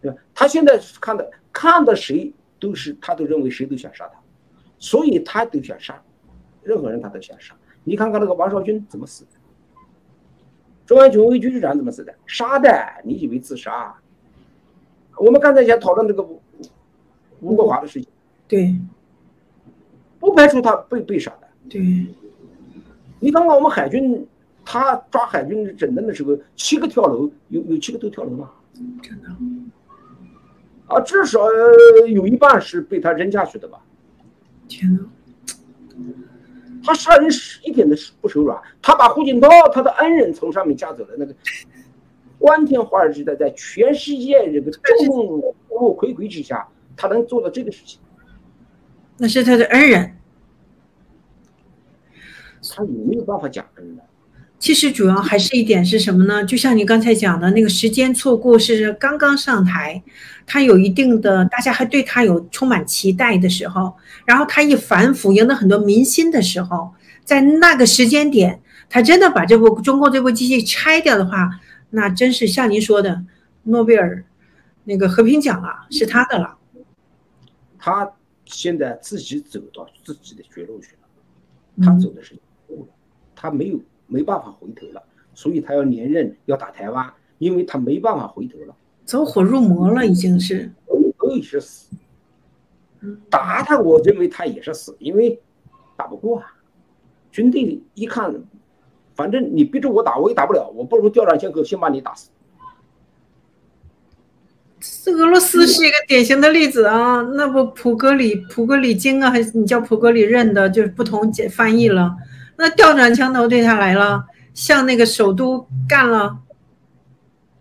[0.03, 0.17] 对吧？
[0.35, 4.21] 他现在看的看的谁都是，他都认为谁都想杀他，
[4.79, 6.03] 所以他都想杀，
[6.63, 7.57] 任何人他都想杀。
[7.85, 9.31] 你看看那个王少军怎么死的？
[10.87, 12.15] 中央军委局局长怎么死的？
[12.27, 12.71] 杀的？
[13.05, 13.95] 你以为自杀？
[15.19, 16.41] 我们刚才想讨论这个吴
[17.41, 18.09] 吴国华的事情，
[18.47, 18.79] 对，
[20.21, 21.49] 不排除他被被杀的。
[21.69, 21.81] 对，
[23.19, 24.27] 你看看我们海军，
[24.65, 28.51] 他抓海军整顿的时候，七个跳楼，有有七个都跳楼吗？
[29.03, 29.29] 真的？
[30.87, 31.41] 啊，至少
[32.07, 33.83] 有一半是被他扔下去的吧？
[34.69, 35.01] 天哪！
[36.87, 41.35] 他杀人是一点都不手软，他把胡锦涛他的恩人从上面架走了，那个
[42.39, 48.01] 光天化日之在，在全世界这个众目睽睽之下，他能做到这个事情，
[49.19, 50.17] 那是他的恩人。
[52.69, 54.03] 他有没有办法讲恩呢？
[54.59, 56.43] 其实主要还是一点是什么呢？
[56.45, 60.03] 就像你刚才讲的那个时间错过是刚刚上台，
[60.47, 71.61] 他有一定的大家还对他有充满期待的时候，然后他一反腐赢得很多民心的时候，在那个时间点，他真的把这部中共这部机器拆掉的话，
[71.91, 73.25] 那真是像您说的，
[73.65, 74.25] 诺贝尔
[74.85, 76.57] 那个和平奖啊，是他的了。
[77.79, 78.11] 他
[78.47, 82.35] 现在自己走到自己的绝路去了，他走的是
[82.69, 82.89] 路，
[83.35, 83.79] 他没有。
[84.07, 85.03] 没办法回头了，
[85.35, 88.75] 所以他要连任，要打台湾，因为他没办法回头了，
[89.05, 90.71] 走火入魔了，已经是，
[91.17, 91.89] 可以是死，
[93.29, 95.41] 打他，我认为他也是死，因为
[95.97, 96.55] 打不过啊，
[97.33, 98.35] 军队一看，
[99.15, 102.31] 反正你逼着我打，我也打不了，我不如调转枪口，先把你打死。
[104.79, 112.15] 这俄罗斯是一个典型的例子啊，那不普格里普格里金啊，还是你叫普格里任的，就是不同解翻译了。
[112.59, 116.43] 那调转枪头对他来了，向那个首都干了。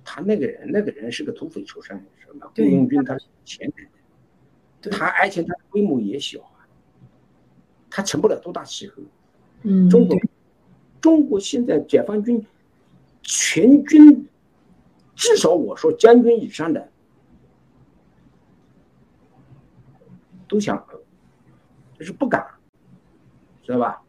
[0.03, 2.49] 他那个人，那个人是个土匪出身，是吧？
[2.55, 3.72] 雇佣军他是钱
[4.81, 6.63] 的，他而且他规模也小啊，
[7.89, 9.03] 他成不了多大气候。
[9.63, 10.15] 嗯，中国，
[11.01, 12.45] 中国现在解放军
[13.23, 14.30] 全军
[15.15, 16.88] 至少我说将军以上的
[20.47, 20.85] 都想，
[21.97, 22.45] 就是不敢，
[23.63, 24.01] 知道吧？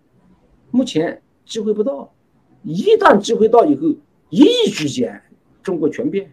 [0.76, 2.12] 目前机会不到，
[2.62, 3.94] 一旦机会到以后，
[4.28, 5.22] 一夜之间，
[5.62, 6.30] 中国全变。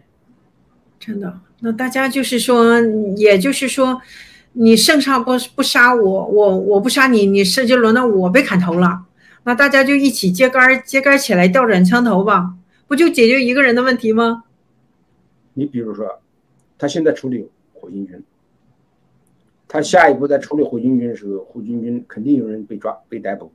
[1.00, 2.78] 真的，那大家就是说，
[3.16, 4.02] 也就是说，
[4.52, 9.06] 你圣上不不杀我，我我不杀你，你是就轮到我被砍头了。
[9.44, 12.54] 那大家就一起揭竿揭竿起来，调转枪头吧，
[12.86, 14.44] 不就解决一个人的问题吗？
[15.54, 16.20] 你比如说，
[16.76, 18.22] 他现在处理火箭军，
[19.66, 23.50] 他下一步在处理火箭军的时候，火箭军肯定有人被抓被逮捕。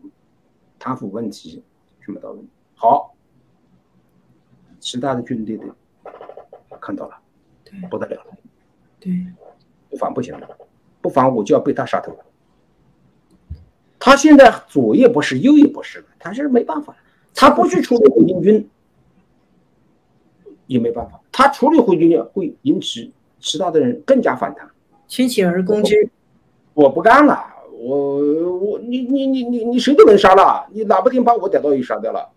[0.80, 1.62] 贪腐问题
[2.00, 3.14] 什么的问题好，
[4.80, 5.66] 其他的军队的
[6.80, 7.22] 看到了，
[7.90, 8.38] 不得了了，
[9.00, 9.12] 对，
[9.90, 10.48] 不防不行了，
[11.02, 12.18] 不防我就要被他杀头。
[14.00, 16.96] 他现在左也不是，右也不是他是没办法，
[17.36, 18.70] 他不去处理火箭军
[20.68, 24.72] 也没办法，他处理火箭军会引起其他的人更加反弹，
[25.10, 26.10] 群起而攻之，
[26.74, 27.46] 我不干了。
[27.82, 32.30] 我我你你你你你谁都能杀了，你哪不听把我逮到也杀掉了，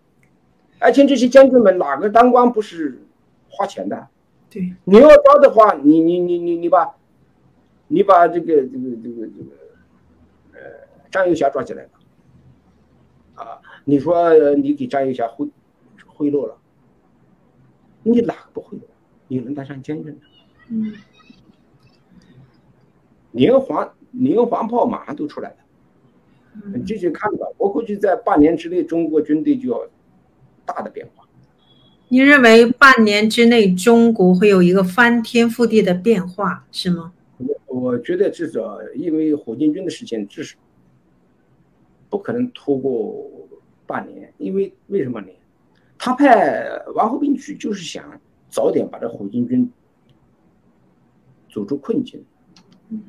[0.79, 3.03] 而且这些将军们哪个当官不是
[3.51, 4.07] 花钱的？
[4.49, 6.95] 对，你要招的话，你你你你你把，
[7.89, 9.51] 你把这个这个这个这个，
[10.53, 10.61] 呃，
[11.11, 11.91] 张幼霞抓起来了，
[13.35, 15.49] 啊，你说你给张幼霞贿
[16.07, 16.57] 贿赂了，
[18.05, 18.83] 你哪个不贿赂？
[19.27, 20.15] 你能当上将军的？
[20.69, 20.93] 嗯，
[23.33, 23.91] 连环。
[24.13, 25.57] 连环炮马上都出来了，
[26.75, 27.47] 你继续看吧。
[27.59, 29.89] 我估计在半年之内，中国军队就要
[30.65, 31.27] 大的变化。
[32.09, 37.13] 你认为半年之内中国会有一个翻天覆地的变化，是吗？
[37.39, 40.59] 我我觉得至少因为火箭军的事情，至少
[42.11, 43.31] 不可能拖过
[43.87, 44.31] 半年。
[44.37, 45.29] 因为为什么呢？
[45.97, 48.21] 他派王厚斌去，就是想
[48.51, 49.73] 早点把这火箭军
[51.51, 52.23] 走出困境。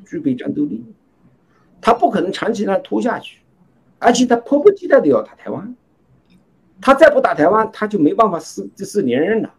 [0.06, 0.84] 具备战斗力，
[1.82, 3.40] 他不可能长期让拖下去，
[4.00, 5.76] 而且他迫不及待的要打台湾，
[6.82, 9.54] 他再不打台湾，他就没办法四这次连任了。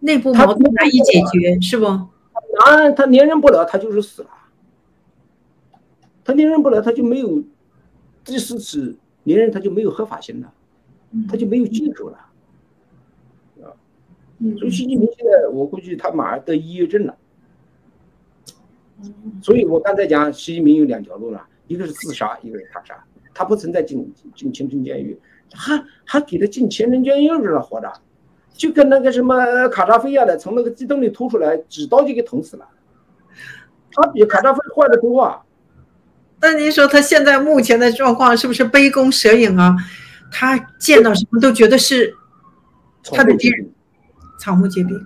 [0.00, 1.86] 内部矛盾难以解决，是不？
[1.86, 4.30] 啊，他连任不了，他就是死了。
[6.24, 7.42] 他连任不了，他就没有
[8.24, 10.52] 第四次连任，他就没有合法性了，
[11.28, 12.18] 他就没有基础了，
[13.62, 13.74] 啊。
[14.58, 17.16] 所以习近平现在，我估计他马上得抑郁症了。
[19.42, 22.94] 所以我刚才讲，习近平有两条路了，一个是自杀，一个是他杀。
[23.32, 25.16] 他不存在进进清真监狱，
[25.54, 27.92] 还还给他进前人监狱似的活着，
[28.52, 32.66] 就跟那个什么卡扎菲一样的，从那个鸡洞里吐出来，几刀就给捅死了。
[33.92, 35.40] 他比卡扎菲坏的多啊。
[36.40, 39.76] 那您说他现在目前的状况是不是杯弓蛇影啊？
[40.32, 42.12] 他见到什么都觉得是
[43.04, 43.70] 他的敌人，
[44.40, 45.00] 草木皆兵。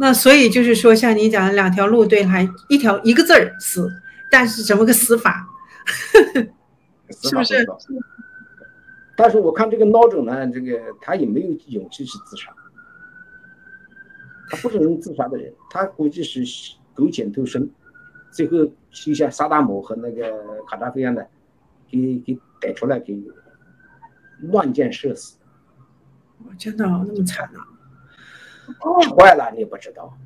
[0.00, 3.90] 那所以就是说，像你讲的两条路，对，还一条一个字儿死，
[4.30, 5.48] 但是怎么个死法？
[7.10, 7.66] 是不是？
[9.16, 12.52] 但是我看这个孬种呢，这个他也没有勇气去自杀，
[14.48, 16.44] 他不是能自杀的人，他估计是
[16.94, 17.68] 苟且偷生，
[18.30, 21.26] 最后就像萨达姆和那个卡扎菲一样的，
[21.90, 23.20] 给给逮出来，给
[24.42, 25.36] 乱箭射死。
[26.56, 27.66] 真的那么惨啊！
[28.74, 30.16] 太坏了，你不知道，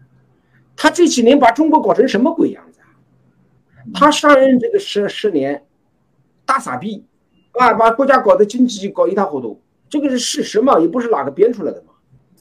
[0.76, 2.80] 他这几年把中国搞成什么鬼样子？
[3.94, 5.64] 他上任这个十十年，
[6.44, 7.04] 大傻逼，
[7.52, 11.94] 啊，把国家搞得经济搞一塌糊涂，这个是事实嘛，也不是哪个编出来的嘛。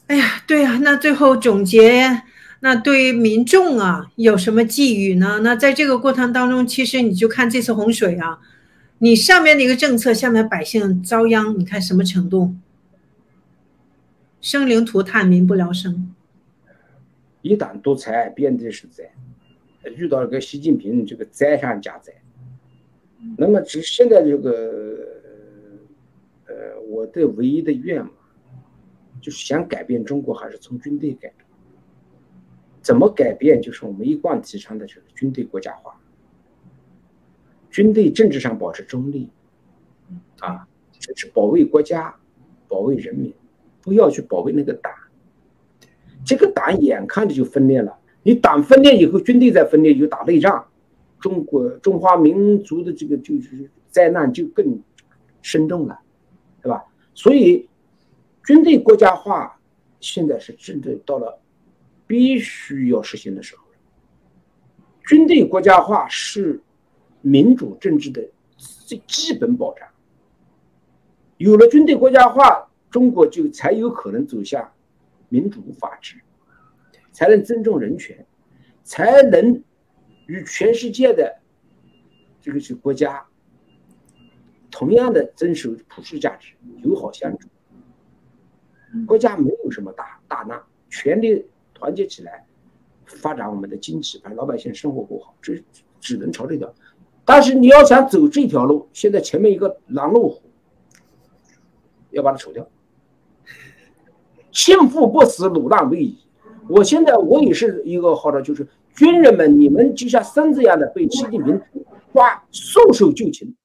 [0.06, 2.22] 哎呀，对呀，那最后总结，
[2.60, 5.40] 那对于民众啊，有什么寄语呢？
[5.42, 8.38] 那在这个过程当中，其实你就看这次洪水啊，
[8.98, 12.54] 你上面的一个政策，下面百姓遭殃，你看什么程度？
[14.42, 16.12] 生灵涂炭，民不聊生。
[17.42, 19.08] 一党独裁，遍地是灾。
[19.96, 22.12] 遇到了个习近平，这个灾上加灾。
[23.38, 25.06] 那么，只现在这个，
[26.48, 28.10] 呃，我的唯一的愿望，
[29.20, 31.32] 就是想改变中国，还是从军队改。
[32.80, 33.62] 怎么改变？
[33.62, 36.00] 就是我们一贯提倡的，就是军队国家化。
[37.70, 39.30] 军队政治上保持中立，
[40.40, 40.66] 啊，
[40.98, 42.16] 这是保卫国家，
[42.66, 43.32] 保卫人民。
[43.82, 44.92] 不要去保卫那个党，
[46.24, 47.98] 这个党眼看着就分裂了。
[48.22, 50.64] 你党分裂以后，军队再分裂，就打内战，
[51.18, 54.80] 中国中华民族的这个就是灾难就更
[55.42, 55.98] 深重了，
[56.62, 56.84] 对吧？
[57.12, 57.68] 所以，
[58.46, 59.58] 军队国家化
[59.98, 61.40] 现在是真的到了
[62.06, 63.76] 必须要实行的时候了。
[65.08, 66.60] 军队国家化是
[67.20, 68.22] 民主政治的
[68.56, 69.88] 最基本保障。
[71.38, 72.68] 有了军队国家化。
[72.92, 74.70] 中国就才有可能走向
[75.30, 76.20] 民主法治，
[77.10, 78.24] 才能尊重人权，
[78.84, 79.64] 才能
[80.26, 81.40] 与全世界的
[82.40, 83.26] 这个是国家
[84.70, 86.52] 同样的遵守普世价值，
[86.84, 87.48] 友好相处。
[89.06, 92.46] 国家没有什么大大难，全力团结起来
[93.06, 95.64] 发展我们的经济，把老百姓生活过好，这
[95.98, 96.72] 只能朝这条。
[97.24, 100.42] 但是你要想走这条路，现在前面一个拦路虎，
[102.10, 102.68] 要把它除掉。
[104.52, 106.18] 幸福不死，鲁浪未已。
[106.68, 111.60] 我现在我也是一个号召，就是军人们，你们就像孙子一样的被习近平
[112.12, 113.56] 抓，束手就擒。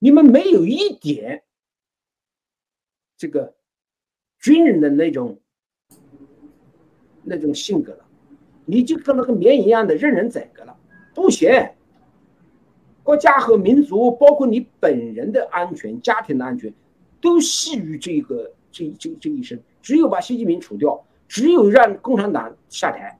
[0.00, 1.44] 你们没有一点
[3.16, 3.54] 这个
[4.40, 5.40] 军人的那种
[7.22, 8.04] 那种性格了，
[8.64, 10.76] 你就跟那个绵一样的任人宰割了，
[11.14, 11.48] 不行。
[13.04, 16.74] 国家和民族，包括你本人的安全、家庭的安全，
[17.20, 18.52] 都系于这个。
[18.76, 23.18] 这这这一生，只有把习近平除掉，只有让共产党下台，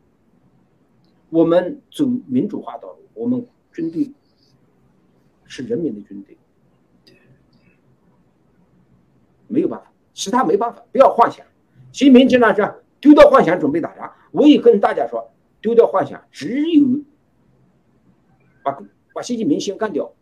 [1.30, 4.12] 我们走民主化道路，我们军队
[5.46, 6.36] 是人民的军队，
[9.46, 11.46] 没有办法，其他没办法，不要幻想。
[11.90, 14.12] 习近平经常说丢掉幻想，准备打仗。
[14.32, 15.30] 我也跟大家说，
[15.62, 17.02] 丢掉幻想，只有
[18.62, 18.78] 把
[19.14, 20.12] 把习近平先干掉，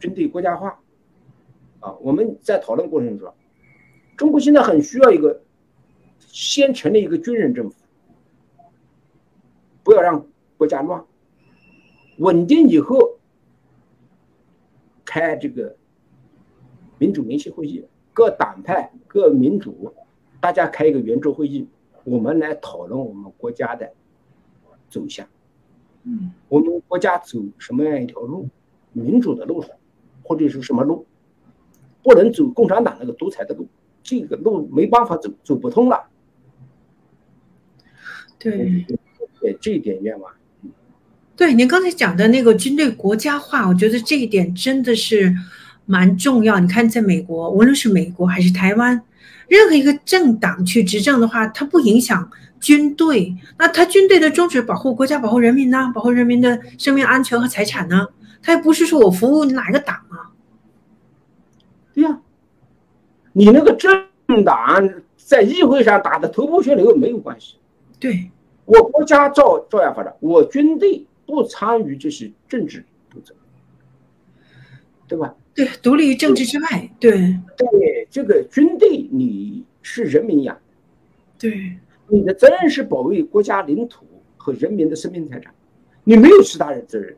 [0.00, 0.80] 军队国家化。
[1.84, 3.30] 啊，我们在讨论过程中，
[4.16, 5.42] 中国现在很需要一个
[6.18, 7.76] 先成立一个军人政府，
[9.82, 11.04] 不要让国家乱，
[12.16, 13.18] 稳定以后
[15.04, 15.76] 开这个
[16.96, 17.84] 民主联席会议，
[18.14, 19.92] 各党派、各民主，
[20.40, 21.68] 大家开一个圆桌会议，
[22.04, 23.92] 我们来讨论我们国家的
[24.88, 25.28] 走向。
[26.04, 28.48] 嗯，我们国家走什么样一条路，
[28.92, 29.70] 民主的路上，
[30.22, 31.04] 或者是什么路？
[32.04, 33.66] 不能走共产党那个独裁的路，
[34.02, 36.04] 这个路没办法走，走不通了。
[38.38, 38.84] 对，
[39.40, 40.30] 对这一点愿望。
[41.34, 45.34] 对，您刚才讲的那个军队国家化，我觉得这一点真的是
[45.86, 46.60] 蛮重要。
[46.60, 49.02] 你看，在美国，无论是美国还是台湾，
[49.48, 53.34] 任何一个政党去执政的话，它不影响军队。
[53.58, 55.90] 那他军队的宗旨保护国家、保护人民呢？
[55.94, 58.06] 保护人民的生命安全和财产呢？
[58.42, 60.33] 他又不是说我服务哪个党啊？
[61.94, 62.20] 对呀，
[63.32, 67.56] 你那个政党在议会上打的头破血流没有关系。
[68.00, 68.30] 对，
[68.64, 72.84] 我国家照照样发展，我军队不参与这些政治
[73.14, 73.34] 斗争，
[75.06, 75.34] 对吧？
[75.54, 76.90] 对，独立于政治之外。
[76.98, 77.12] 对
[77.56, 80.58] 对，这个军队你是人民养，
[81.38, 84.04] 对，你的责任是保卫国家领土
[84.36, 85.54] 和人民的生命财产，
[86.02, 87.16] 你没有其他人责任。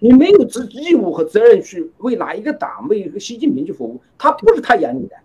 [0.00, 5.16] 你没有责义务和责任去为哪一个党、为一个习近平去服务，他不是他养你的，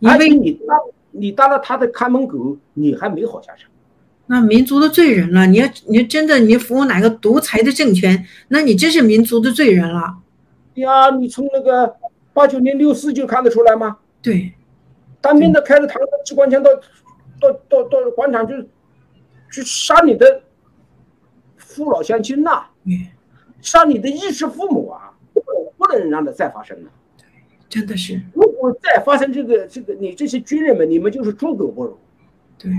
[0.00, 0.78] 因为你当
[1.10, 3.70] 你当了他的看门狗，你还没好下场。
[4.26, 10.18] 那民族的罪人了，你要你真的你服务哪个独裁的政权，那你真是民族的罪人了。
[10.74, 11.94] 呀，你从那个
[12.32, 13.98] 八九年六四就看得出来吗？
[14.22, 14.52] 对，
[15.20, 16.70] 当兵的开着坦克机关枪到
[17.40, 18.66] 到到到广场去
[19.50, 20.42] 去杀你的
[21.56, 22.64] 父老乡亲呐。
[23.62, 25.12] 像你的衣食父母啊，
[25.78, 26.90] 不能让它再发生了。
[27.70, 31.96] 真的是，如果再发生这个这个，你这些军人们，你们就是猪狗不如。
[32.58, 32.70] 对，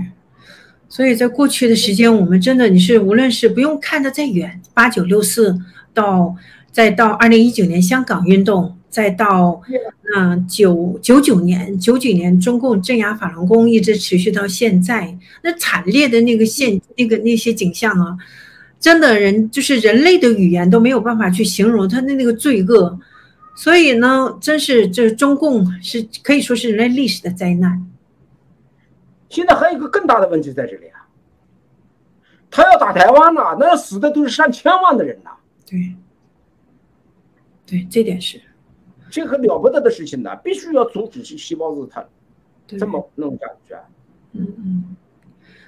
[0.88, 5.58] 所以在过去的时间，我们真的你是无论是不用看得再远，八九六四
[5.92, 6.36] 到
[6.70, 9.60] 再到二零一九年香港运动，再到
[10.14, 18.16] 嗯九九九年九九年中共镇压法轮功，一直持续到现在，那惨烈的那个现那个那些景象啊，
[18.84, 23.00] 真的人就是人类的语言都没有办法去形容他的那个罪恶。
[23.56, 27.90] 所以呢，真是这中共是可以说是人类历史的灾难。
[29.30, 31.08] 现在还有一个更大的问题在这里啊，
[32.50, 35.30] 他要打台湾了，那死的都是上千万的人呐。
[35.64, 35.94] 对，
[37.64, 38.38] 对，这点是，
[39.08, 42.04] 这很了不得的事情呢，必须要阻止细胞子他
[42.66, 43.80] 这么弄下去啊。
[44.32, 44.96] 嗯嗯。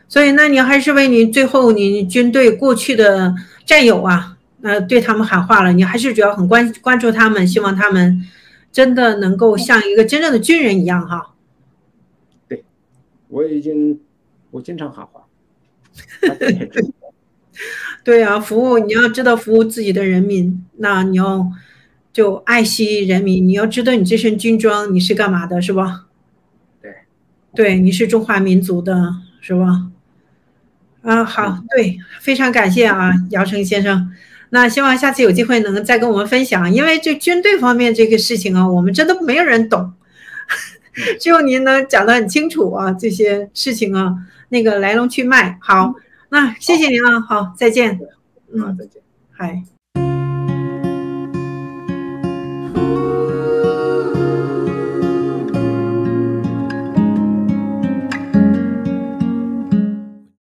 [0.08, 3.34] 所以，那你还是为你最后你军队过去的
[3.64, 4.32] 战友啊。
[4.62, 8.26] 呃，对他们喊话了，你还是主要很关关注他们，希望他们
[8.72, 11.34] 真的能够像一个真正的军人一样哈。
[12.48, 12.64] 对，
[13.28, 14.00] 我已经
[14.50, 15.24] 我经常喊话。
[18.02, 21.48] 对啊，服务你要知道服务自己的人民，那你要
[22.12, 26.06] 就爱惜人民，你要知道你这身军装你是干嘛的，是吧？
[26.82, 26.92] 对，
[27.54, 29.90] 对，你是中华民族的，是吧？
[31.06, 34.12] 啊，好，对，非常感谢啊，姚成先生。
[34.50, 39.92] 那希望下次有机会能再跟我们分享，因为这军队方面这个事情啊，我们真的没有人懂，
[41.20, 44.14] 只有您能讲得很清楚啊，这些事情啊，
[44.48, 45.56] 那个来龙去脉。
[45.60, 45.94] 好，
[46.30, 48.00] 那谢谢您啊，好，再见。
[48.52, 49.00] 嗯，再见，
[49.32, 49.75] 嗨。